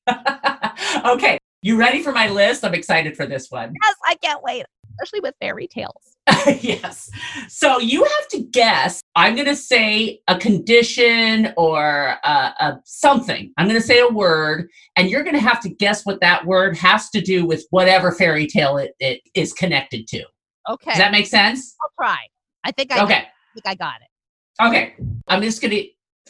okay, 1.04 1.38
you 1.62 1.76
ready 1.76 2.02
for 2.02 2.12
my 2.12 2.28
list? 2.28 2.64
I'm 2.64 2.74
excited 2.74 3.16
for 3.16 3.26
this 3.26 3.50
one. 3.50 3.74
Yes, 3.82 3.94
I 4.06 4.14
can't 4.16 4.42
wait, 4.42 4.64
especially 4.92 5.20
with 5.20 5.34
fairy 5.40 5.66
tales. 5.66 6.16
yes. 6.60 7.10
So 7.48 7.80
you 7.80 8.04
have 8.04 8.28
to 8.28 8.44
guess. 8.52 9.00
I'm 9.16 9.34
going 9.34 9.48
to 9.48 9.56
say 9.56 10.20
a 10.28 10.38
condition 10.38 11.52
or 11.56 12.16
uh, 12.22 12.52
a 12.60 12.80
something. 12.84 13.52
I'm 13.58 13.66
going 13.66 13.80
to 13.80 13.86
say 13.86 13.98
a 13.98 14.08
word, 14.08 14.68
and 14.96 15.10
you're 15.10 15.24
going 15.24 15.34
to 15.34 15.40
have 15.40 15.60
to 15.62 15.68
guess 15.68 16.06
what 16.06 16.20
that 16.20 16.46
word 16.46 16.76
has 16.76 17.10
to 17.10 17.20
do 17.20 17.44
with 17.44 17.66
whatever 17.70 18.12
fairy 18.12 18.46
tale 18.46 18.76
it, 18.76 18.94
it 19.00 19.20
is 19.34 19.52
connected 19.52 20.06
to. 20.08 20.22
Okay. 20.68 20.90
Does 20.90 20.98
that 20.98 21.12
make 21.12 21.26
sense? 21.26 21.76
I'll 21.82 21.90
try. 21.98 22.18
I 22.64 22.72
think 22.72 22.92
I 22.92 23.04
okay. 23.04 23.14
I 23.14 23.54
think 23.54 23.66
I 23.66 23.74
got 23.74 24.00
it. 24.00 24.64
Okay. 24.64 24.94
I'm 25.28 25.42
just 25.42 25.60
going 25.60 25.72
to 25.72 25.86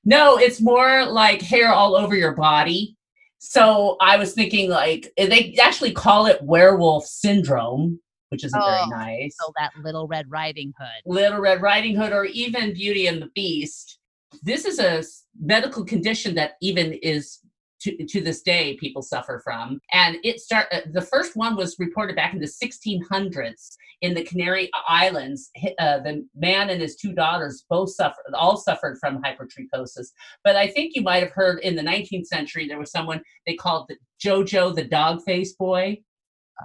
No, 0.05 0.37
it's 0.37 0.61
more 0.61 1.07
like 1.07 1.41
hair 1.41 1.73
all 1.73 1.97
over 1.97 2.15
your 2.15 2.33
body. 2.33 2.97
So 3.39 3.97
I 4.01 4.17
was 4.17 4.33
thinking 4.33 4.71
like 4.71 5.13
eh, 5.17 5.27
they 5.27 5.57
actually 5.61 5.93
call 5.93 6.27
it 6.27 6.43
werewolf 6.43 7.07
syndrome, 7.07 8.01
which 8.31 8.45
isn't 8.45 8.61
oh, 8.61 8.67
very 8.67 8.87
nice. 8.89 9.37
So 9.39 9.53
that 9.59 9.73
Little 9.83 10.07
Red 10.07 10.31
Riding 10.31 10.73
Hood. 10.79 11.13
Little 11.13 11.41
Red 11.41 11.61
Riding 11.61 11.95
Hood, 11.95 12.13
or 12.13 12.25
even 12.25 12.75
Beauty 12.75 13.07
and 13.07 13.21
the 13.21 13.29
Beast. 13.35 13.99
This 14.43 14.65
is 14.65 14.79
a 14.79 15.05
medical 15.41 15.85
condition 15.85 16.35
that 16.37 16.53
even 16.61 16.95
is 16.95 17.41
to, 17.85 18.05
to 18.07 18.21
this 18.21 18.43
day 18.43 18.77
people 18.77 19.03
suffer 19.03 19.41
from. 19.45 19.81
And 19.93 20.17
it 20.25 20.41
start 20.41 20.67
uh, 20.73 20.81
the 20.93 21.03
first 21.03 21.37
one 21.37 21.57
was 21.57 21.77
reported 21.79 22.17
back 22.17 22.33
in 22.33 22.41
the 22.41 22.47
1600s 22.47 23.77
in 24.01 24.15
the 24.15 24.25
canary 24.25 24.71
islands. 24.89 25.51
Uh, 25.79 25.99
the 26.01 26.27
man 26.35 26.71
and 26.71 26.81
his 26.81 26.97
two 26.97 27.13
daughters 27.13 27.65
both 27.69 27.91
suffered 27.91 28.25
all 28.35 28.57
suffered 28.57 28.99
from 28.99 29.23
hypertrichosis. 29.23 30.09
But 30.43 30.57
i 30.57 30.67
think 30.67 30.95
you 30.95 31.03
might 31.03 31.23
have 31.23 31.33
heard 31.33 31.61
in 31.61 31.77
the 31.77 31.83
19th 31.83 32.27
century 32.27 32.67
there 32.67 32.79
was 32.79 32.91
someone 32.91 33.23
they 33.47 33.55
called 33.55 33.89
the 33.89 33.97
jojo 34.25 34.75
the 34.75 34.85
dog 34.85 35.23
face 35.23 35.55
boy. 35.55 35.99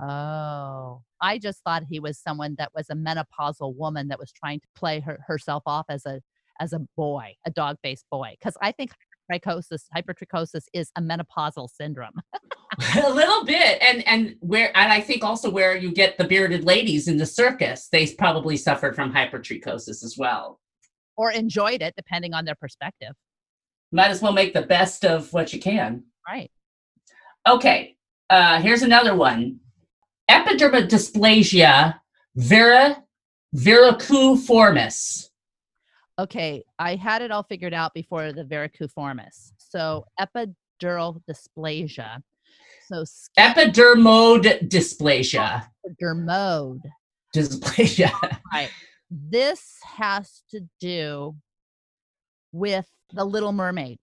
Oh 0.02 1.02
i 1.22 1.38
just 1.38 1.62
thought 1.64 1.84
he 1.90 2.00
was 2.00 2.18
someone 2.18 2.56
that 2.58 2.72
was 2.74 2.90
a 2.90 2.96
menopausal 2.96 3.76
woman 3.76 4.08
that 4.08 4.20
was 4.20 4.32
trying 4.32 4.60
to 4.60 4.68
play 4.76 5.02
her, 5.02 5.20
herself 5.28 5.64
off 5.66 5.86
as 5.90 6.06
a 6.06 6.22
as 6.60 6.74
a 6.74 6.80
boy, 6.98 7.34
a 7.46 7.52
dog 7.52 7.78
faced 7.82 8.06
boy. 8.12 8.36
Because 8.40 8.56
I 8.62 8.72
think 8.72 8.92
trichosis, 9.30 9.84
hypertrichosis 9.96 10.64
is 10.74 10.92
a 10.96 11.02
menopausal 11.02 11.70
syndrome. 11.70 12.14
a 13.04 13.10
little 13.10 13.46
bit. 13.46 13.82
And 13.82 14.08
and 14.08 14.36
where 14.40 14.76
and 14.76 14.92
I 14.92 15.02
think 15.02 15.24
also 15.24 15.50
where 15.50 15.76
you 15.76 15.92
get 15.92 16.18
the 16.18 16.24
bearded 16.24 16.64
ladies 16.64 17.08
in 17.08 17.18
the 17.18 17.26
circus, 17.26 17.88
they 17.92 18.08
probably 18.08 18.58
suffered 18.58 18.96
from 18.96 19.14
hypertrichosis 19.14 20.04
as 20.04 20.16
well. 20.18 20.60
Or 21.18 21.32
enjoyed 21.32 21.82
it, 21.82 21.94
depending 21.98 22.34
on 22.34 22.46
their 22.46 22.56
perspective. 22.56 23.14
Might 23.92 24.12
as 24.12 24.22
well 24.22 24.34
make 24.34 24.54
the 24.54 24.62
best 24.62 25.04
of 25.04 25.34
what 25.34 25.52
you 25.52 25.60
can. 25.60 26.04
Right. 26.28 26.52
Okay. 27.48 27.98
Uh, 28.30 28.62
here's 28.62 28.84
another 28.84 29.16
one. 29.16 29.60
Epidermodysplasia 30.30 32.00
vera 32.36 33.04
verruciformis 33.56 35.29
okay, 36.20 36.64
I 36.78 36.96
had 36.96 37.22
it 37.22 37.32
all 37.32 37.44
figured 37.44 37.74
out 37.74 37.94
before 37.94 38.34
the 38.34 38.44
verruciformis. 38.44 39.54
So 39.58 40.06
epidural 40.20 41.22
dysplasia. 41.30 42.22
So 42.88 43.04
epidermode 43.38 44.68
dysplasia. 44.68 45.68
Epidermode 45.88 46.82
dysplasia. 47.36 48.12
right. 48.52 48.70
This 49.12 49.80
has 49.98 50.44
to 50.52 50.62
do 50.80 51.36
with 52.52 52.86
the 53.12 53.26
Little 53.26 53.52
Mermaid. 53.52 53.98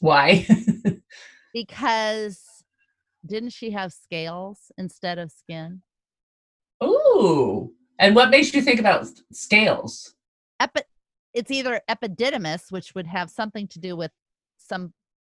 Why? 0.00 0.46
because 1.54 2.38
didn't 3.24 3.54
she 3.54 3.70
have 3.70 3.94
scales 3.94 4.70
instead 4.76 5.18
of 5.18 5.32
skin? 5.32 5.80
Ooh. 6.82 7.72
And 7.98 8.14
what 8.14 8.28
makes 8.28 8.52
you 8.52 8.60
think 8.60 8.78
about 8.78 9.06
scales? 9.32 10.14
Epi- 10.60 10.82
it's 11.34 11.50
either 11.50 11.80
epididymis, 11.90 12.70
which 12.70 12.94
would 12.94 13.06
have 13.06 13.30
something 13.30 13.68
to 13.68 13.78
do 13.78 13.96
with 13.96 14.12
some 14.56 14.92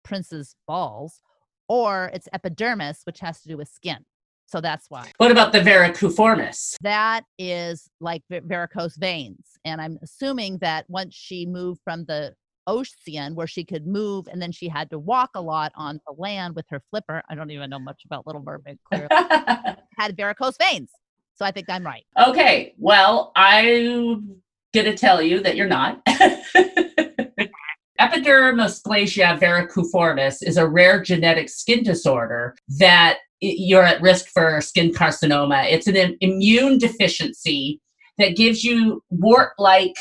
prince's 0.04 0.56
balls, 0.68 1.22
or 1.68 2.12
it's 2.14 2.28
epidermis, 2.34 3.02
which 3.06 3.20
has 3.20 3.42
to 3.42 3.48
do 3.48 3.58
with 3.58 3.70
skin. 3.70 4.06
So 4.48 4.62
that's 4.62 4.86
why. 4.90 5.12
What 5.18 5.32
about 5.32 5.54
the 5.54 5.60
varicoformis? 5.60 6.76
That 6.82 7.24
is 7.40 7.90
like 8.00 8.22
varicose 8.30 8.96
veins. 8.96 9.58
And 9.66 9.82
I'm 9.82 9.98
assuming 10.04 10.60
that 10.60 10.86
once 10.88 11.16
she 11.16 11.48
moved 11.48 11.82
from 11.84 12.06
the 12.06 12.36
ocean 12.68 13.36
where 13.36 13.48
she 13.48 13.64
could 13.64 13.88
move 13.88 14.28
and 14.28 14.42
then 14.42 14.52
she 14.52 14.68
had 14.68 14.90
to 14.90 15.00
walk 15.00 15.32
a 15.36 15.42
lot 15.42 15.72
on 15.76 16.00
the 16.08 16.14
land 16.14 16.56
with 16.56 16.66
her 16.70 16.82
flipper. 16.92 17.24
I 17.30 17.36
don't 17.36 17.52
even 17.52 17.70
know 17.70 17.80
much 17.80 18.04
about 18.06 18.28
Little 18.28 18.44
Mermaid, 18.44 18.78
clearly. 18.86 19.08
had 19.98 20.16
varicose 20.16 20.58
veins. 20.58 20.92
So 21.36 21.44
I 21.44 21.52
think 21.52 21.70
I'm 21.70 21.86
right. 21.86 22.06
okay, 22.28 22.76
well, 22.78 23.32
I'm 23.36 24.38
going 24.76 24.86
to 24.86 24.98
tell 24.98 25.22
you 25.22 25.42
that 25.42 25.56
you're 25.56 25.68
not. 25.68 26.06
Epidermosplasia 28.00 29.40
varicoformis 29.40 30.44
is 30.44 30.58
a 30.58 30.68
rare 30.68 31.02
genetic 31.02 31.50
skin 31.50 31.82
disorder 31.82 32.56
that 32.78 33.20
you're 33.40 33.84
at 33.84 34.02
risk 34.02 34.28
for 34.28 34.60
skin 34.62 34.92
carcinoma. 34.92 35.66
It's 35.66 35.88
an 35.88 36.18
immune 36.20 36.78
deficiency 36.78 37.80
that 38.18 38.36
gives 38.36 38.64
you 38.64 39.02
wart 39.10 39.54
like 39.58 39.96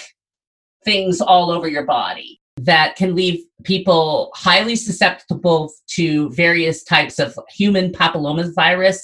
things 0.85 1.21
all 1.21 1.51
over 1.51 1.69
your 1.69 1.85
body 1.85 2.41
that 2.57 2.97
can 2.97 3.15
leave 3.15 3.45
people 3.65 4.31
highly 4.35 4.77
susceptible 4.77 5.73
to 5.89 6.31
various 6.31 6.85
types 6.85 7.19
of 7.19 7.37
human 7.51 7.91
papillomavirus 7.91 8.99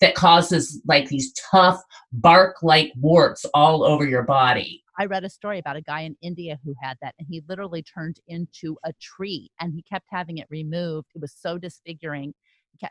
that 0.00 0.14
causes 0.14 0.80
like 0.86 1.08
these 1.08 1.32
tough 1.50 1.80
bark 2.12 2.56
like 2.62 2.92
warts 2.96 3.44
all 3.54 3.84
over 3.84 4.06
your 4.06 4.22
body. 4.22 4.82
I 4.98 5.04
read 5.04 5.24
a 5.24 5.30
story 5.30 5.58
about 5.58 5.76
a 5.76 5.82
guy 5.82 6.00
in 6.02 6.16
India 6.22 6.58
who 6.64 6.74
had 6.80 6.96
that, 7.02 7.14
and 7.18 7.28
he 7.30 7.42
literally 7.48 7.82
turned 7.82 8.18
into 8.28 8.76
a 8.84 8.92
tree 9.00 9.50
and 9.60 9.72
he 9.74 9.82
kept 9.82 10.06
having 10.10 10.38
it 10.38 10.46
removed. 10.50 11.08
It 11.14 11.20
was 11.20 11.34
so 11.38 11.58
disfiguring 11.58 12.34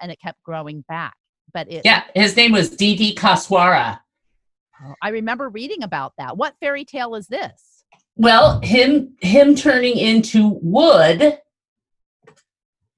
and 0.01 0.11
it 0.11 0.19
kept 0.21 0.41
growing 0.43 0.83
back. 0.87 1.13
But 1.53 1.71
it, 1.71 1.81
Yeah, 1.85 2.03
his 2.15 2.35
name 2.35 2.51
was 2.51 2.69
Dede 2.69 3.15
Koswara. 3.15 3.99
Oh, 4.83 4.93
I 5.01 5.09
remember 5.09 5.49
reading 5.49 5.83
about 5.83 6.13
that. 6.17 6.37
What 6.37 6.55
fairy 6.59 6.85
tale 6.85 7.15
is 7.15 7.27
this? 7.27 7.83
Well, 8.17 8.59
him 8.61 9.15
him 9.21 9.55
turning 9.55 9.97
into 9.97 10.59
wood 10.61 11.39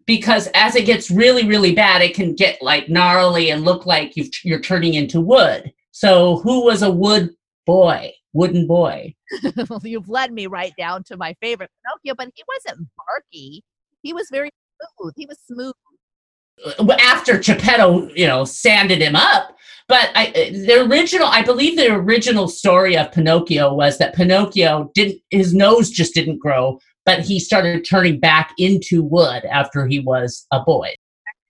because 0.06 0.48
as 0.54 0.76
it 0.76 0.86
gets 0.86 1.12
really 1.12 1.46
really 1.48 1.76
bad, 1.76 2.02
it 2.02 2.16
can 2.16 2.36
get 2.36 2.62
like 2.62 2.90
gnarly 2.90 3.52
and 3.52 3.64
look 3.64 3.86
like 3.86 4.16
you've, 4.16 4.30
you're 4.44 4.60
turning 4.60 4.94
into 4.94 5.20
wood. 5.20 5.74
So, 5.92 6.38
who 6.38 6.64
was 6.64 6.84
a 6.84 6.92
wood 6.92 7.32
boy, 7.66 8.14
wooden 8.38 8.68
boy? 8.68 9.14
You've 9.84 10.10
led 10.10 10.32
me 10.32 10.48
right 10.48 10.74
down 10.78 11.04
to 11.06 11.18
my 11.18 11.36
favorite 11.42 11.70
Pinocchio, 11.84 12.16
but 12.16 12.30
he 12.36 12.44
wasn't 12.48 12.88
barky. 12.98 13.64
He 14.04 14.14
was 14.14 14.28
very 14.32 14.52
smooth. 15.00 15.14
He 15.18 15.26
was 15.26 15.38
smooth. 15.46 15.74
Uh, 16.80 16.96
after 17.00 17.38
Geppetto, 17.38 18.10
you 18.16 18.26
know, 18.26 18.44
sanded 18.46 19.02
him 19.02 19.16
up. 19.16 19.56
But 19.88 20.10
I, 20.16 20.28
uh, 20.30 20.34
the 20.66 20.86
original, 20.90 21.28
I 21.28 21.42
believe 21.44 21.78
the 21.78 21.94
original 21.94 22.48
story 22.48 22.98
of 22.98 23.12
Pinocchio 23.12 23.74
was 23.74 23.98
that 24.00 24.16
Pinocchio 24.16 24.92
didn't, 24.96 25.22
his 25.30 25.54
nose 25.54 25.90
just 25.90 26.14
didn't 26.14 26.40
grow, 26.40 26.80
but 27.06 27.20
he 27.22 27.40
started 27.40 27.86
turning 27.86 28.20
back 28.20 28.54
into 28.58 29.04
wood 29.04 29.46
after 29.46 29.86
he 29.88 30.00
was 30.00 30.46
a 30.52 30.60
boy, 30.62 30.94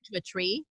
Into 0.09 0.17
a 0.17 0.21
tree. 0.21 0.65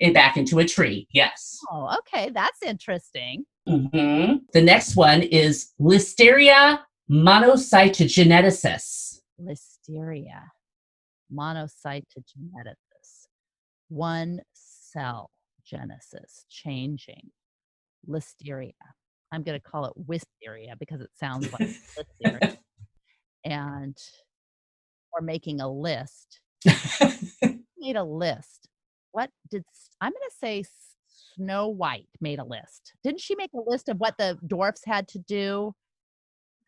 and 0.00 0.12
back 0.12 0.36
into 0.36 0.58
a 0.58 0.64
tree. 0.66 1.06
Yes. 1.12 1.56
Oh, 1.70 1.96
okay. 2.00 2.30
That's 2.30 2.62
interesting. 2.62 3.44
Mhm. 3.68 4.40
The 4.52 4.62
next 4.62 4.96
one 4.96 5.22
is 5.22 5.72
Listeria 5.80 6.80
monocytogenesis. 7.10 9.20
Listeria, 9.40 10.42
monocytogenesis, 11.32 13.26
one 13.88 14.40
cell 14.54 15.30
genesis 15.64 16.44
changing. 16.48 17.30
Listeria. 18.08 18.72
I'm 19.32 19.42
going 19.42 19.58
to 19.58 19.62
call 19.62 19.86
it 19.86 19.92
wisteria 19.96 20.76
because 20.78 21.00
it 21.00 21.10
sounds 21.18 21.52
like 21.52 21.62
listeria. 22.22 22.56
And 23.44 23.96
or 25.12 25.20
making 25.22 25.60
a 25.60 25.68
list. 25.68 26.40
Made 27.78 27.96
a 27.96 28.04
list. 28.04 28.68
What 29.12 29.30
did 29.50 29.64
I'm 30.00 30.12
going 30.12 30.30
to 30.30 30.36
say 30.36 30.62
Snow 31.36 31.68
White 31.68 32.08
made 32.20 32.38
a 32.38 32.44
list. 32.44 32.94
Didn't 33.02 33.20
she 33.20 33.34
make 33.36 33.50
a 33.54 33.70
list 33.70 33.88
of 33.88 33.98
what 33.98 34.16
the 34.18 34.38
dwarfs 34.46 34.82
had 34.86 35.08
to 35.08 35.18
do? 35.18 35.74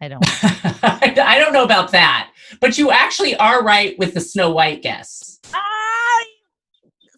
I 0.01 0.09
don't 0.09 0.23
I 0.85 1.39
don't 1.39 1.53
know 1.53 1.65
about 1.65 1.91
that, 1.93 2.31
but 2.61 2.79
you 2.79 2.91
actually 2.91 3.35
are 3.37 3.65
right 3.65 3.99
with 3.99 4.15
the 4.15 4.21
Snow 4.21 4.51
White 4.51 4.83
guess. 4.83 5.41
Ah, 5.53 6.25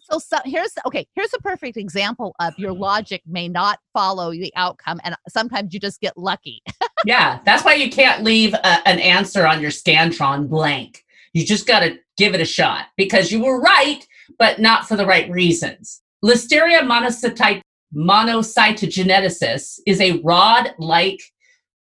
so, 0.09 0.17
so 0.17 0.37
here's 0.45 0.73
okay 0.85 1.05
here's 1.15 1.33
a 1.33 1.39
perfect 1.39 1.77
example 1.77 2.35
of 2.39 2.53
your 2.57 2.73
logic 2.73 3.21
may 3.27 3.47
not 3.47 3.79
follow 3.93 4.31
the 4.31 4.51
outcome 4.55 4.99
and 5.03 5.15
sometimes 5.29 5.73
you 5.73 5.79
just 5.79 6.01
get 6.01 6.17
lucky 6.17 6.63
yeah, 7.05 7.39
that's 7.45 7.63
why 7.63 7.73
you 7.73 7.89
can't 7.89 8.23
leave 8.23 8.53
a, 8.53 8.87
an 8.87 8.99
answer 8.99 9.45
on 9.47 9.61
your 9.61 9.71
Scantron 9.71 10.47
blank. 10.47 11.03
You 11.33 11.45
just 11.45 11.67
got 11.67 11.79
to 11.79 11.97
give 12.17 12.33
it 12.33 12.41
a 12.41 12.45
shot 12.45 12.87
because 12.97 13.31
you 13.31 13.43
were 13.43 13.59
right, 13.59 14.05
but 14.37 14.59
not 14.59 14.87
for 14.87 14.95
the 14.95 15.05
right 15.05 15.29
reasons. 15.29 16.01
Listeria 16.23 16.81
monocyti- 16.81 17.61
monocytogenesis 17.95 19.79
is 19.85 19.99
a 19.99 20.19
rod 20.23 20.73
like 20.77 21.21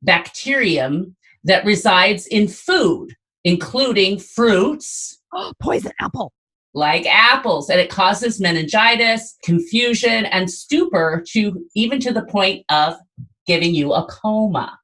bacterium 0.03 1.17
that 1.45 1.65
resides 1.65 2.27
in 2.27 2.49
food, 2.49 3.15
including 3.45 4.19
fruits. 4.19 5.19
Poison 5.61 5.93
apple. 6.01 6.33
Like 6.75 7.07
apples, 7.07 7.71
and 7.71 7.81
it 7.81 7.91
causes 7.91 8.41
meningitis, 8.41 9.37
confusion, 9.43 10.27
and 10.27 10.51
stupor 10.51 11.25
to 11.31 11.65
even 11.75 11.99
to 12.01 12.13
the 12.13 12.25
point 12.27 12.65
of 12.69 12.95
giving 13.47 13.75
you 13.75 13.93
a 13.95 14.07
coma. 14.07 14.79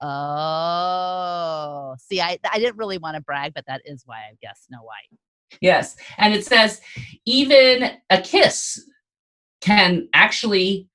oh 0.00 1.94
see 1.98 2.20
i 2.20 2.38
i 2.52 2.58
didn't 2.58 2.76
really 2.76 2.98
want 2.98 3.14
to 3.16 3.20
brag 3.20 3.52
but 3.54 3.64
that 3.66 3.82
is 3.84 4.02
why 4.04 4.16
i 4.16 4.32
guess 4.40 4.64
snow 4.66 4.78
white 4.82 5.18
Yes. 5.60 5.96
And 6.18 6.34
it 6.34 6.44
says 6.44 6.80
even 7.26 7.90
a 8.10 8.20
kiss 8.20 8.82
can 9.60 10.08
actually 10.12 10.88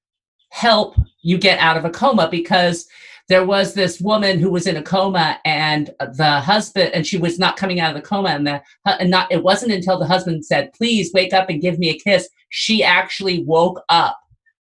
help 0.49 0.95
you 1.21 1.37
get 1.37 1.59
out 1.59 1.77
of 1.77 1.85
a 1.85 1.89
coma 1.89 2.27
because 2.29 2.87
there 3.29 3.45
was 3.45 3.73
this 3.73 3.99
woman 3.99 4.39
who 4.39 4.49
was 4.49 4.67
in 4.67 4.77
a 4.77 4.81
coma 4.83 5.39
and 5.43 5.89
the 6.13 6.39
husband 6.39 6.93
and 6.93 7.05
she 7.05 7.17
was 7.17 7.37
not 7.37 7.57
coming 7.57 7.79
out 7.79 7.95
of 7.95 8.01
the 8.01 8.07
coma 8.07 8.29
and 8.29 8.47
the 8.47 8.61
and 8.85 9.09
not 9.09 9.31
it 9.31 9.43
wasn't 9.43 9.71
until 9.71 9.99
the 9.99 10.07
husband 10.07 10.45
said 10.45 10.71
please 10.73 11.11
wake 11.13 11.33
up 11.33 11.49
and 11.49 11.61
give 11.61 11.77
me 11.77 11.89
a 11.89 11.99
kiss 11.99 12.29
she 12.49 12.83
actually 12.83 13.43
woke 13.43 13.81
up. 13.89 14.17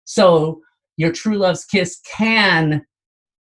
So 0.06 0.62
your 0.98 1.12
true 1.12 1.38
love's 1.38 1.65
kiss 1.65 2.00
can 2.15 2.86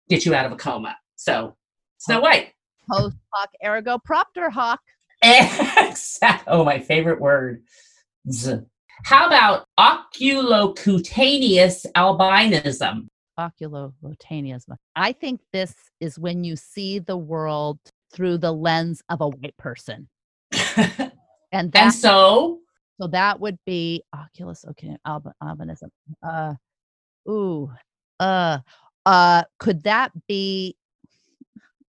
get 0.09 0.25
you 0.25 0.33
out 0.33 0.45
of 0.45 0.51
a 0.51 0.55
coma. 0.55 0.95
So 1.15 1.55
snow 1.97 2.19
oh. 2.19 2.21
white. 2.21 2.53
Post 2.89 3.17
hoc 3.33 3.49
ergo 3.63 3.97
propter 4.03 4.49
hoc 4.49 4.79
Exact. 5.23 6.45
Oh, 6.47 6.63
my 6.63 6.79
favorite 6.79 7.19
word. 7.21 7.61
Z. 8.29 8.59
How 9.03 9.25
about 9.27 9.65
oculocutaneous 9.79 11.85
albinism? 11.95 13.07
oculocutaneism 13.39 14.75
i 14.95 15.11
think 15.13 15.39
this 15.53 15.73
is 15.99 16.19
when 16.19 16.43
you 16.43 16.55
see 16.55 16.99
the 16.99 17.17
world 17.17 17.79
through 18.13 18.37
the 18.37 18.51
lens 18.51 19.01
of 19.09 19.21
a 19.21 19.27
white 19.29 19.55
person 19.57 20.07
and 21.51 21.75
and 21.75 21.93
so, 21.93 22.59
So 22.99 23.07
that 23.07 23.39
would 23.39 23.57
be 23.65 24.03
Oculus. 24.13 24.65
Okay, 24.71 24.95
alb- 25.07 25.31
albinism. 25.41 25.89
Uh, 26.21 26.53
ooh, 27.27 27.71
uh, 28.19 28.59
uh, 29.05 29.43
could 29.59 29.83
that 29.83 30.11
be? 30.27 30.75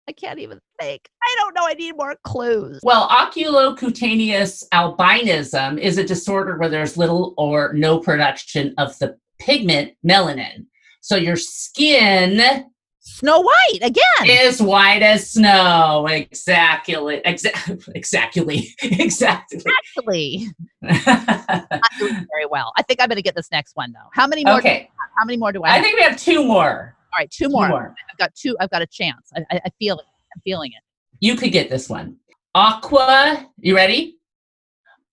I 0.10 0.14
can't 0.14 0.40
even 0.40 0.60
think. 0.80 1.10
I 1.22 1.36
don't 1.40 1.54
know. 1.54 1.68
I 1.68 1.74
need 1.74 1.98
more 1.98 2.16
clues. 2.24 2.80
well, 2.84 3.10
oculocutaneous 3.10 4.64
albinism 4.74 5.78
is 5.80 5.98
a 5.98 6.04
disorder 6.04 6.58
where 6.58 6.70
there's 6.70 6.98
little 6.98 7.34
or 7.38 7.74
no 7.74 8.00
production 8.00 8.74
of 8.78 8.98
the 9.00 9.18
pigment 9.40 9.94
melanin. 10.06 10.66
So 11.02 11.16
your 11.16 11.36
skin 11.36 12.66
Snow 13.00 13.40
White 13.40 13.80
again. 13.82 14.04
is 14.26 14.62
white 14.62 15.02
as 15.02 15.32
snow. 15.32 16.06
Exactly. 16.10 17.22
Exactly. 17.26 18.74
Exactly. 18.84 19.58
Exactly. 20.04 20.48
I'm 20.84 22.00
doing 22.00 22.26
very 22.32 22.46
well. 22.50 22.74
I 22.76 22.84
think 22.84 23.02
I'm 23.02 23.08
going 23.08 23.16
to 23.16 23.22
get 23.22 23.36
this 23.36 23.50
next 23.52 23.76
one 23.76 23.94
though. 23.94 24.10
How 24.14 24.28
many 24.28 24.44
more? 24.44 24.58
Okay. 24.58 24.90
how 25.18 25.26
many 25.26 25.38
more 25.38 25.54
do 25.54 25.64
I? 25.64 25.70
Have? 25.70 25.80
I 25.80 25.82
think 25.84 25.98
we 25.98 26.04
have 26.04 26.18
two 26.18 26.44
more. 26.46 26.97
All 27.18 27.22
right, 27.24 27.32
two 27.32 27.46
Two 27.46 27.50
more. 27.50 27.68
more. 27.70 27.96
I've 28.12 28.18
got 28.18 28.36
two. 28.36 28.56
I've 28.60 28.70
got 28.70 28.84
a 28.84 28.88
chance. 28.88 29.32
I, 29.36 29.42
I, 29.50 29.62
I 29.66 29.70
feel 29.80 29.98
it. 29.98 30.06
I'm 30.36 30.42
feeling 30.44 30.72
it. 30.72 30.84
You 31.20 31.36
could 31.36 31.52
get 31.52 31.70
this 31.70 31.90
one. 31.90 32.18
Aqua, 32.54 33.50
you 33.60 33.76
ready? 33.76 34.18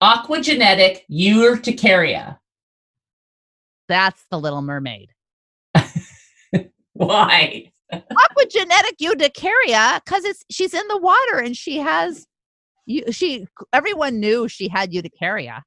Aquagenetic 0.02 1.00
urticaria. 1.10 2.38
That's 3.88 4.22
the 4.30 4.38
Little 4.38 4.60
Mermaid. 4.60 5.08
Why? 6.92 7.72
Aquagenetic 7.92 9.00
urticaria 9.02 10.00
because 10.04 10.24
it's 10.24 10.44
she's 10.50 10.74
in 10.74 10.86
the 10.88 10.98
water 10.98 11.38
and 11.38 11.56
she 11.56 11.78
has 11.78 12.26
You, 12.86 13.10
she, 13.12 13.46
everyone 13.72 14.20
knew 14.20 14.46
she 14.48 14.68
had 14.68 14.92
urticaria. 14.92 15.62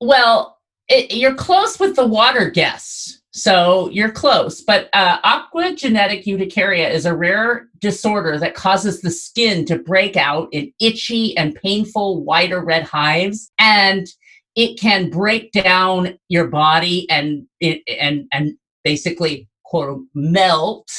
Well, 0.00 0.58
it, 0.88 1.12
you're 1.12 1.34
close 1.34 1.80
with 1.80 1.96
the 1.96 2.06
water 2.06 2.50
guess. 2.50 3.21
So 3.34 3.88
you're 3.88 4.10
close, 4.10 4.60
but 4.60 4.90
uh, 4.92 5.18
aquagenetic 5.22 6.26
urticaria 6.26 6.90
is 6.90 7.06
a 7.06 7.16
rare 7.16 7.68
disorder 7.78 8.38
that 8.38 8.54
causes 8.54 9.00
the 9.00 9.10
skin 9.10 9.64
to 9.66 9.78
break 9.78 10.18
out 10.18 10.48
in 10.52 10.70
itchy 10.80 11.34
and 11.38 11.54
painful 11.54 12.22
white 12.24 12.52
or 12.52 12.62
red 12.62 12.82
hives, 12.82 13.50
and 13.58 14.06
it 14.54 14.78
can 14.78 15.08
break 15.08 15.50
down 15.52 16.18
your 16.28 16.48
body 16.48 17.08
and 17.08 17.46
and 17.62 18.26
and 18.32 18.52
basically 18.84 19.48
quote 19.64 20.02
melt 20.14 20.90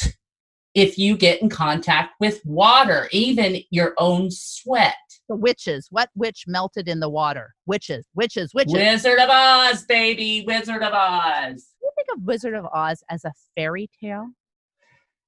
if 0.74 0.98
you 0.98 1.16
get 1.16 1.40
in 1.40 1.50
contact 1.50 2.16
with 2.20 2.42
water, 2.46 3.08
even 3.12 3.62
your 3.70 3.94
own 4.00 4.32
sweat. 4.32 4.96
The 5.30 5.36
witches. 5.36 5.88
What 5.92 6.10
witch 6.16 6.46
melted 6.48 6.88
in 6.90 7.00
the 7.00 7.10
water? 7.10 7.54
Witches, 7.68 8.08
witches, 8.16 8.56
witches. 8.56 8.74
Wizard 8.74 9.20
of 9.20 9.30
Oz, 9.30 9.84
baby. 9.84 10.44
Wizard 10.48 10.82
of 10.82 10.94
Oz. 10.94 11.68
Think 12.06 12.18
of 12.18 12.26
Wizard 12.26 12.54
of 12.54 12.66
Oz 12.66 13.04
as 13.10 13.24
a 13.24 13.32
fairy 13.56 13.90
tale? 14.02 14.28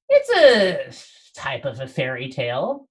It's 0.10 0.30
a 1.38 1.40
type 1.40 1.66
of 1.66 1.80
a 1.80 1.88
fairy 1.88 2.30
tale. 2.30 2.88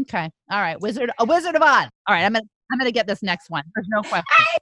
Okay. 0.00 0.28
All 0.50 0.60
right. 0.60 0.80
Wizard 0.80 1.10
a 1.18 1.24
Wizard 1.24 1.54
of 1.54 1.62
Oz. 1.62 1.88
All 2.06 2.14
right, 2.14 2.24
I'm 2.24 2.32
gonna 2.32 2.44
I'm 2.72 2.78
gonna 2.78 2.92
get 2.92 3.06
this 3.06 3.22
next 3.22 3.50
one. 3.50 3.64
There's 3.74 3.88
no 3.88 4.02
question. 4.02 4.24
I, 4.30 4.58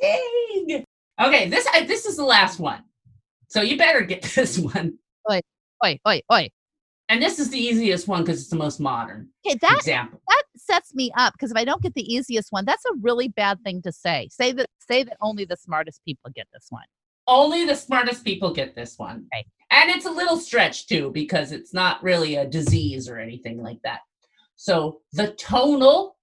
Dang. 0.00 0.84
Okay, 1.20 1.48
this 1.48 1.66
I, 1.72 1.84
this 1.84 2.06
is 2.06 2.16
the 2.16 2.24
last 2.24 2.58
one. 2.58 2.82
So 3.48 3.60
you 3.62 3.76
better 3.76 4.02
get 4.02 4.22
this 4.34 4.58
one. 4.58 4.98
Oi, 5.30 5.40
oi, 5.84 5.98
oi, 6.06 6.20
oi. 6.32 6.48
And 7.08 7.20
this 7.22 7.38
is 7.38 7.50
the 7.50 7.58
easiest 7.58 8.08
one 8.08 8.22
because 8.22 8.40
it's 8.40 8.48
the 8.48 8.56
most 8.56 8.80
modern 8.80 9.28
Okay, 9.46 9.58
that 9.60 9.76
example. 9.78 10.20
that 10.28 10.44
sets 10.56 10.94
me 10.94 11.10
up 11.16 11.34
because 11.34 11.50
if 11.50 11.56
I 11.56 11.64
don't 11.64 11.82
get 11.82 11.94
the 11.94 12.14
easiest 12.14 12.52
one, 12.52 12.64
that's 12.64 12.84
a 12.86 12.94
really 13.00 13.28
bad 13.28 13.60
thing 13.64 13.82
to 13.82 13.92
say. 13.92 14.28
Say 14.30 14.52
that 14.52 14.66
say 14.78 15.02
that 15.02 15.16
only 15.20 15.44
the 15.44 15.56
smartest 15.56 16.00
people 16.04 16.30
get 16.34 16.46
this 16.52 16.66
one. 16.70 16.84
Only 17.26 17.64
the 17.64 17.74
smartest 17.74 18.24
people 18.24 18.52
get 18.52 18.74
this 18.74 18.98
one. 18.98 19.26
Okay. 19.34 19.46
And 19.70 19.90
it's 19.90 20.06
a 20.06 20.10
little 20.10 20.36
stretch 20.36 20.86
too 20.86 21.10
because 21.12 21.50
it's 21.50 21.72
not 21.72 22.02
really 22.02 22.36
a 22.36 22.46
disease 22.46 23.08
or 23.08 23.18
anything 23.18 23.62
like 23.62 23.78
that. 23.84 24.00
So 24.56 25.00
the 25.12 25.28
tonal 25.32 26.16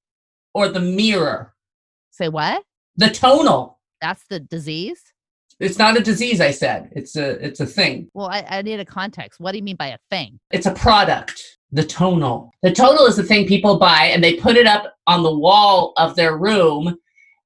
or 0.53 0.69
the 0.69 0.79
mirror. 0.79 1.53
Say 2.11 2.29
what? 2.29 2.63
The 2.95 3.09
tonal. 3.09 3.79
That's 4.01 4.23
the 4.29 4.39
disease? 4.39 5.01
It's 5.59 5.77
not 5.77 5.97
a 5.97 6.01
disease, 6.01 6.39
I 6.39 6.51
said. 6.51 6.89
It's 6.95 7.15
a 7.17 7.31
it's 7.45 7.59
a 7.59 7.65
thing. 7.65 8.09
Well, 8.13 8.27
I, 8.27 8.45
I 8.49 8.61
need 8.61 8.79
a 8.79 8.85
context. 8.85 9.39
What 9.39 9.51
do 9.51 9.57
you 9.57 9.63
mean 9.63 9.75
by 9.75 9.87
a 9.87 9.97
thing? 10.09 10.39
It's 10.51 10.65
a 10.65 10.73
product. 10.73 11.41
The 11.71 11.83
tonal. 11.83 12.51
The 12.63 12.71
tonal 12.71 13.05
is 13.07 13.17
the 13.17 13.23
thing 13.23 13.45
people 13.45 13.77
buy 13.77 14.05
and 14.05 14.23
they 14.23 14.35
put 14.35 14.55
it 14.55 14.67
up 14.67 14.95
on 15.05 15.23
the 15.23 15.35
wall 15.35 15.93
of 15.97 16.15
their 16.15 16.37
room 16.37 16.97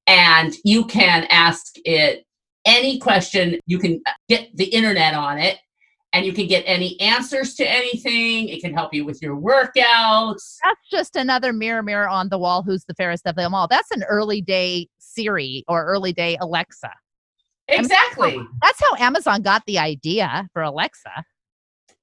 and 0.06 0.54
you 0.64 0.84
can 0.84 1.26
ask 1.30 1.74
it 1.84 2.24
any 2.64 2.98
question. 2.98 3.58
You 3.66 3.78
can 3.78 4.00
uh, 4.06 4.12
get 4.28 4.56
the 4.56 4.64
internet 4.66 5.14
on 5.14 5.38
it 5.38 5.58
and 6.14 6.24
you 6.24 6.32
can 6.32 6.46
get 6.46 6.62
any 6.66 6.98
answers 7.00 7.54
to 7.56 7.68
anything. 7.68 8.48
It 8.48 8.60
can 8.60 8.72
help 8.72 8.94
you 8.94 9.04
with 9.04 9.20
your 9.20 9.36
workouts. 9.36 10.56
That's 10.62 10.88
just 10.90 11.16
another 11.16 11.52
mirror, 11.52 11.82
mirror 11.82 12.08
on 12.08 12.28
the 12.28 12.38
wall. 12.38 12.62
Who's 12.62 12.84
the 12.84 12.94
fairest 12.94 13.26
of 13.26 13.34
them 13.34 13.52
all? 13.52 13.66
That's 13.66 13.90
an 13.90 14.04
early 14.04 14.40
day 14.40 14.88
Siri 14.98 15.64
or 15.66 15.84
early 15.84 16.12
day 16.12 16.36
Alexa. 16.40 16.90
Exactly. 17.66 18.40
That's 18.62 18.80
how 18.80 18.94
Amazon 18.96 19.42
got 19.42 19.62
the 19.66 19.78
idea 19.78 20.48
for 20.52 20.62
Alexa. 20.62 21.24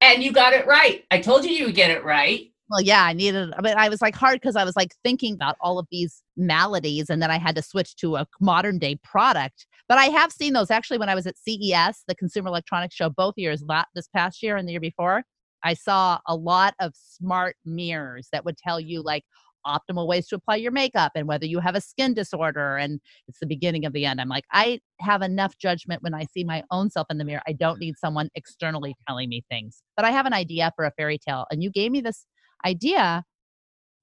And 0.02 0.24
you 0.24 0.32
got 0.32 0.54
it 0.54 0.67
right. 0.67 1.06
I 1.12 1.21
told 1.21 1.45
you 1.45 1.52
you 1.52 1.65
would 1.67 1.76
get 1.76 1.91
it 1.91 2.04
right. 2.04 2.50
Well, 2.71 2.81
yeah, 2.81 3.03
I 3.03 3.12
needed, 3.13 3.53
but 3.62 3.77
I 3.77 3.89
was 3.89 4.01
like 4.01 4.15
hard 4.15 4.36
because 4.36 4.55
I 4.55 4.63
was 4.63 4.77
like 4.77 4.95
thinking 5.03 5.34
about 5.34 5.57
all 5.60 5.77
of 5.77 5.88
these 5.91 6.23
maladies, 6.38 7.10
and 7.10 7.21
then 7.21 7.29
I 7.29 7.38
had 7.38 7.55
to 7.57 7.62
switch 7.62 7.97
to 7.97 8.15
a 8.15 8.25
modern 8.39 8.79
day 8.79 8.95
product. 9.03 9.67
But 9.89 9.97
I 9.97 10.05
have 10.05 10.31
seen 10.31 10.53
those 10.53 10.71
actually 10.71 10.97
when 10.97 11.10
I 11.10 11.15
was 11.15 11.27
at 11.27 11.38
CES, 11.38 12.03
the 12.07 12.15
Consumer 12.15 12.47
Electronics 12.47 12.95
Show, 12.95 13.10
both 13.10 13.34
years, 13.36 13.62
this 13.93 14.07
past 14.15 14.41
year 14.41 14.55
and 14.55 14.67
the 14.67 14.71
year 14.71 14.79
before. 14.79 15.23
I 15.63 15.73
saw 15.73 16.19
a 16.27 16.36
lot 16.36 16.75
of 16.79 16.93
smart 16.95 17.57
mirrors 17.65 18.29
that 18.31 18.45
would 18.45 18.57
tell 18.57 18.79
you 18.79 19.01
like 19.03 19.25
optimal 19.67 20.07
ways 20.07 20.27
to 20.29 20.36
apply 20.36 20.55
your 20.55 20.71
makeup 20.71 21.12
and 21.15 21.27
whether 21.27 21.45
you 21.45 21.60
have 21.60 21.75
a 21.75 21.81
skin 21.81 22.13
disorder. 22.13 22.77
And 22.77 23.01
it's 23.27 23.39
the 23.39 23.45
beginning 23.45 23.86
of 23.86 23.93
the 23.93 24.05
end. 24.05 24.21
I'm 24.21 24.29
like, 24.29 24.45
I 24.53 24.79
have 25.01 25.21
enough 25.21 25.57
judgment 25.57 26.03
when 26.03 26.13
I 26.15 26.25
see 26.34 26.43
my 26.45 26.63
own 26.71 26.89
self 26.89 27.07
in 27.12 27.17
the 27.17 27.25
mirror. 27.25 27.43
I 27.47 27.53
don't 27.53 27.79
need 27.79 27.97
someone 27.97 28.29
externally 28.36 28.95
telling 29.07 29.29
me 29.29 29.43
things. 29.49 29.84
But 29.95 30.05
I 30.05 30.12
have 30.12 30.25
an 30.25 30.34
idea 30.34 30.71
for 30.75 30.86
a 30.86 30.91
fairy 30.97 31.19
tale, 31.19 31.45
and 31.51 31.62
you 31.62 31.69
gave 31.69 31.91
me 31.91 32.01
this 32.01 32.25
idea 32.65 33.24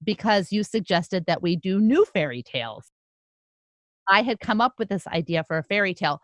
because 0.03 0.51
you 0.51 0.63
suggested 0.63 1.25
that 1.27 1.41
we 1.41 1.55
do 1.55 1.79
new 1.79 2.05
fairy 2.05 2.43
tales. 2.43 2.91
I 4.07 4.21
had 4.21 4.39
come 4.39 4.61
up 4.61 4.73
with 4.77 4.89
this 4.89 5.05
idea 5.07 5.43
for 5.47 5.57
a 5.57 5.63
fairy 5.63 5.93
tale. 5.93 6.19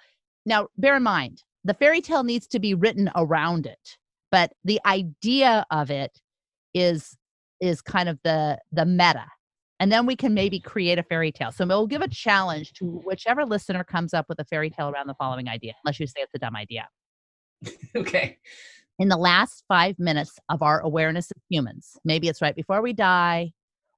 Now, 0.45 0.67
bear 0.77 0.95
in 0.95 1.03
mind, 1.03 1.43
the 1.63 1.73
fairy 1.73 2.01
tale 2.01 2.23
needs 2.23 2.47
to 2.47 2.59
be 2.59 2.73
written 2.73 3.11
around 3.15 3.65
it, 3.65 3.97
but 4.31 4.53
the 4.63 4.79
idea 4.85 5.65
of 5.71 5.91
it 5.91 6.19
is 6.73 7.17
is 7.61 7.81
kind 7.81 8.09
of 8.09 8.19
the 8.23 8.59
the 8.71 8.85
meta. 8.85 9.25
And 9.79 9.91
then 9.91 10.05
we 10.05 10.15
can 10.15 10.33
maybe 10.33 10.59
create 10.59 10.99
a 10.99 11.03
fairy 11.03 11.31
tale. 11.33 11.51
So 11.51 11.65
we'll 11.65 11.87
give 11.87 12.01
a 12.01 12.07
challenge 12.07 12.73
to 12.73 12.85
whichever 12.85 13.45
listener 13.45 13.83
comes 13.83 14.13
up 14.13 14.27
with 14.29 14.39
a 14.39 14.45
fairy 14.45 14.69
tale 14.69 14.89
around 14.89 15.07
the 15.07 15.15
following 15.15 15.49
idea, 15.49 15.73
unless 15.83 15.99
you 15.99 16.07
say 16.07 16.21
it's 16.21 16.33
a 16.33 16.39
dumb 16.39 16.55
idea 16.55 16.87
Okay. 17.95 18.37
In 18.99 19.09
the 19.09 19.17
last 19.17 19.63
five 19.67 19.99
minutes 19.99 20.39
of 20.49 20.61
our 20.61 20.79
awareness 20.79 21.31
of 21.31 21.41
humans. 21.49 21.97
Maybe 22.05 22.27
it's 22.27 22.41
right 22.41 22.55
before 22.55 22.81
we 22.81 22.93
die 22.93 23.51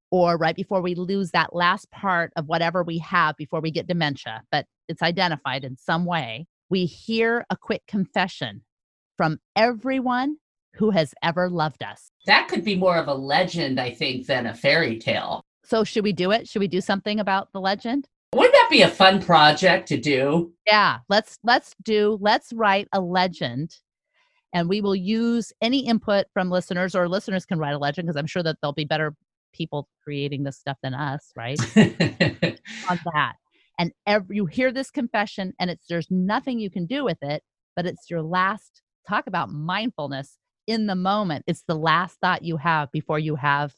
or 0.09 0.37
right 0.37 0.55
before 0.55 0.81
we 0.81 0.95
lose 0.95 1.31
that 1.31 1.55
last 1.55 1.89
part 1.91 2.31
of 2.35 2.47
whatever 2.47 2.83
we 2.83 2.97
have 2.99 3.35
before 3.37 3.59
we 3.59 3.71
get 3.71 3.87
dementia, 3.87 4.41
but 4.51 4.65
it's 4.87 5.01
identified 5.01 5.63
in 5.63 5.77
some 5.77 6.05
way. 6.05 6.47
We 6.69 6.85
hear 6.85 7.45
a 7.49 7.57
quick 7.57 7.83
confession 7.87 8.61
from 9.17 9.39
everyone 9.55 10.37
who 10.75 10.91
has 10.91 11.13
ever 11.23 11.49
loved 11.49 11.83
us. 11.83 12.11
That 12.25 12.47
could 12.47 12.63
be 12.63 12.75
more 12.75 12.97
of 12.97 13.07
a 13.07 13.13
legend, 13.13 13.79
I 13.79 13.91
think, 13.91 14.27
than 14.27 14.45
a 14.45 14.53
fairy 14.53 14.97
tale. 14.97 15.43
So, 15.63 15.83
should 15.83 16.03
we 16.03 16.13
do 16.13 16.31
it? 16.31 16.47
Should 16.47 16.59
we 16.59 16.67
do 16.67 16.81
something 16.81 17.19
about 17.19 17.51
the 17.51 17.59
legend? 17.59 18.07
Wouldn't 18.33 18.53
that 18.53 18.69
be 18.69 18.83
a 18.83 18.89
fun 18.89 19.21
project 19.21 19.87
to 19.89 19.97
do? 19.97 20.53
Yeah, 20.65 20.99
let's 21.09 21.39
let's 21.43 21.73
do 21.83 22.17
let's 22.21 22.53
write 22.53 22.87
a 22.93 23.01
legend 23.01 23.75
and 24.53 24.69
we 24.69 24.81
will 24.81 24.95
use 24.95 25.51
any 25.61 25.85
input 25.85 26.25
from 26.33 26.49
listeners 26.49 26.95
or 26.95 27.07
listeners 27.07 27.45
can 27.45 27.59
write 27.59 27.73
a 27.73 27.77
legend 27.77 28.07
because 28.07 28.17
I'm 28.17 28.27
sure 28.27 28.43
that 28.43 28.57
there'll 28.61 28.73
be 28.73 28.85
better 28.85 29.15
people 29.53 29.87
creating 30.03 30.43
this 30.43 30.57
stuff 30.57 30.77
than 30.81 30.93
us, 30.93 31.31
right? 31.35 31.59
on 32.89 32.99
that. 33.13 33.33
And 33.79 33.91
every, 34.05 34.37
you 34.37 34.45
hear 34.45 34.71
this 34.71 34.89
confession 34.89 35.53
and 35.59 35.69
it's 35.69 35.85
there's 35.87 36.07
nothing 36.09 36.59
you 36.59 36.69
can 36.69 36.85
do 36.85 37.03
with 37.03 37.17
it, 37.21 37.43
but 37.75 37.85
it's 37.85 38.09
your 38.09 38.21
last 38.21 38.81
talk 39.07 39.27
about 39.27 39.51
mindfulness 39.51 40.37
in 40.65 40.87
the 40.87 40.95
moment. 40.95 41.43
It's 41.47 41.63
the 41.67 41.75
last 41.75 42.19
thought 42.19 42.43
you 42.43 42.57
have 42.57 42.91
before 42.91 43.19
you 43.19 43.35
have 43.35 43.73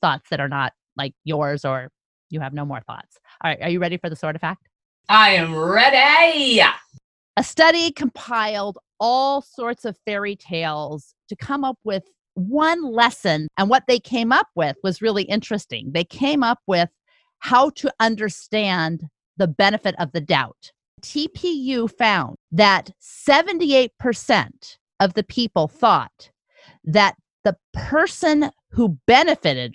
thoughts 0.00 0.28
that 0.30 0.40
are 0.40 0.48
not 0.48 0.72
like 0.96 1.14
yours 1.24 1.64
or 1.64 1.90
you 2.30 2.40
have 2.40 2.54
no 2.54 2.64
more 2.64 2.80
thoughts. 2.86 3.18
All 3.42 3.50
right, 3.50 3.60
are 3.62 3.68
you 3.68 3.80
ready 3.80 3.96
for 3.96 4.08
the 4.08 4.16
sort 4.16 4.34
of 4.34 4.40
fact? 4.40 4.68
I 5.08 5.30
am 5.30 5.54
ready. 5.54 6.60
A 7.36 7.42
study 7.42 7.90
compiled 7.92 8.78
all 9.02 9.42
sorts 9.42 9.84
of 9.84 9.98
fairy 10.06 10.36
tales 10.36 11.12
to 11.28 11.34
come 11.34 11.64
up 11.64 11.76
with 11.82 12.04
one 12.34 12.84
lesson. 12.84 13.48
And 13.58 13.68
what 13.68 13.82
they 13.88 13.98
came 13.98 14.30
up 14.30 14.46
with 14.54 14.76
was 14.84 15.02
really 15.02 15.24
interesting. 15.24 15.90
They 15.92 16.04
came 16.04 16.44
up 16.44 16.60
with 16.68 16.88
how 17.40 17.70
to 17.70 17.92
understand 17.98 19.02
the 19.36 19.48
benefit 19.48 19.96
of 19.98 20.12
the 20.12 20.20
doubt. 20.20 20.70
TPU 21.02 21.90
found 21.90 22.36
that 22.52 22.92
78% 23.02 24.76
of 25.00 25.14
the 25.14 25.24
people 25.24 25.66
thought 25.66 26.30
that 26.84 27.16
the 27.42 27.56
person 27.72 28.50
who 28.70 28.96
benefited 29.08 29.74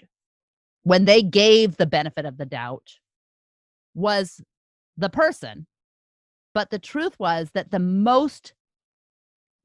when 0.84 1.04
they 1.04 1.22
gave 1.22 1.76
the 1.76 1.86
benefit 1.86 2.26
of 2.26 2.38
the 2.38 2.46
doubt 2.46 2.94
was 3.94 4.42
the 4.96 5.10
person 5.10 5.68
but 6.58 6.72
the 6.72 6.80
truth 6.80 7.14
was 7.20 7.52
that 7.54 7.70
the 7.70 7.78
most 7.78 8.54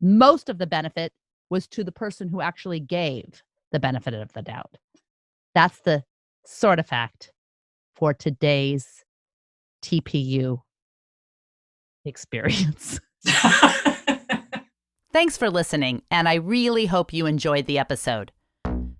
most 0.03 0.49
of 0.49 0.59
the 0.59 0.67
benefit 0.67 1.13
was 1.49 1.67
to 1.67 1.85
the 1.85 1.93
person 1.93 2.29
who 2.29 2.41
actually 2.41 2.81
gave 2.81 3.43
the 3.71 3.81
benefit 3.81 4.13
of 4.13 4.33
the 4.33 4.43
doubt 4.43 4.77
that's 5.55 5.81
the 5.81 6.05
sort 6.45 6.79
of 6.79 6.87
fact 6.87 7.33
for 7.95 8.13
today's 8.13 9.05
tpu 9.83 10.61
experience 12.05 13.01
Thanks 15.13 15.37
for 15.37 15.51
listening, 15.51 16.01
and 16.11 16.27
I 16.27 16.37
really 16.37 16.87
hope 16.87 17.13
you 17.13 17.27
enjoyed 17.27 17.67
the 17.67 17.79
episode. 17.79 18.33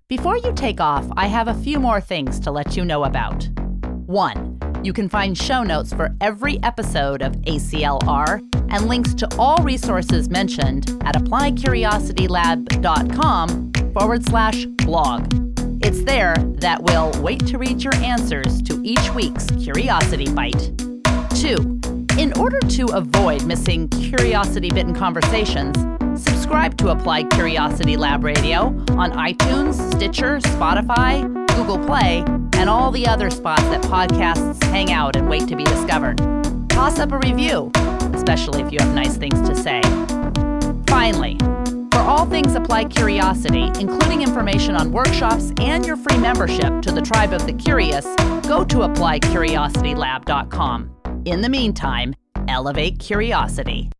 Before 0.07 0.37
you 0.37 0.53
take 0.53 0.79
off, 0.79 1.07
I 1.17 1.25
have 1.25 1.47
a 1.47 1.55
few 1.55 1.79
more 1.79 1.99
things 1.99 2.39
to 2.41 2.51
let 2.51 2.77
you 2.77 2.85
know 2.85 3.03
about. 3.03 3.49
One, 4.05 4.52
you 4.83 4.93
can 4.93 5.07
find 5.07 5.37
show 5.37 5.63
notes 5.63 5.93
for 5.93 6.13
every 6.19 6.61
episode 6.61 7.21
of 7.21 7.31
ACLR 7.43 8.41
and 8.69 8.87
links 8.87 9.13
to 9.15 9.27
all 9.39 9.63
resources 9.63 10.29
mentioned 10.29 10.89
at 11.05 11.15
appliedcuriositylab.com 11.15 13.71
forward 13.93 14.25
slash 14.25 14.65
blog. 14.65 15.33
It's 15.85 16.03
there 16.03 16.35
that 16.59 16.83
we'll 16.83 17.11
wait 17.21 17.45
to 17.47 17.57
read 17.57 17.81
your 17.83 17.95
answers 17.95 18.61
to 18.63 18.81
each 18.83 19.13
week's 19.13 19.47
Curiosity 19.51 20.29
Bite. 20.31 20.71
Two, 21.35 21.79
in 22.17 22.33
order 22.37 22.59
to 22.59 22.85
avoid 22.93 23.45
missing 23.45 23.87
curiosity 23.89 24.69
bitten 24.69 24.93
conversations, 24.93 25.77
subscribe 26.21 26.77
to 26.77 26.89
Applied 26.89 27.31
Curiosity 27.31 27.97
Lab 27.97 28.23
Radio 28.23 28.67
on 28.91 29.11
iTunes, 29.13 29.73
Stitcher, 29.93 30.37
Spotify, 30.39 31.42
Google 31.55 31.79
Play, 31.79 32.23
and 32.53 32.69
all 32.69 32.91
the 32.91 33.07
other 33.07 33.29
spots 33.29 33.63
that 33.63 33.81
podcasts 33.83 34.61
hang 34.65 34.91
out 34.91 35.15
and 35.15 35.29
wait 35.29 35.47
to 35.47 35.55
be 35.55 35.63
discovered. 35.63 36.17
Toss 36.69 36.99
up 36.99 37.11
a 37.11 37.17
review, 37.19 37.71
especially 38.13 38.61
if 38.61 38.71
you 38.71 38.79
have 38.79 38.93
nice 38.93 39.17
things 39.17 39.41
to 39.47 39.55
say. 39.55 39.81
Finally, 40.87 41.37
for 41.93 41.99
all 41.99 42.25
things 42.25 42.55
Applied 42.55 42.89
Curiosity, 42.89 43.69
including 43.79 44.23
information 44.23 44.75
on 44.75 44.91
workshops 44.91 45.53
and 45.59 45.85
your 45.85 45.95
free 45.95 46.17
membership 46.17 46.81
to 46.81 46.91
the 46.91 47.01
Tribe 47.01 47.33
of 47.33 47.45
the 47.45 47.53
Curious, 47.53 48.05
go 48.47 48.65
to 48.65 48.77
appliedcuriositylab.com. 48.77 50.89
In 51.25 51.41
the 51.41 51.49
meantime, 51.49 52.15
elevate 52.47 52.97
curiosity. 52.99 53.91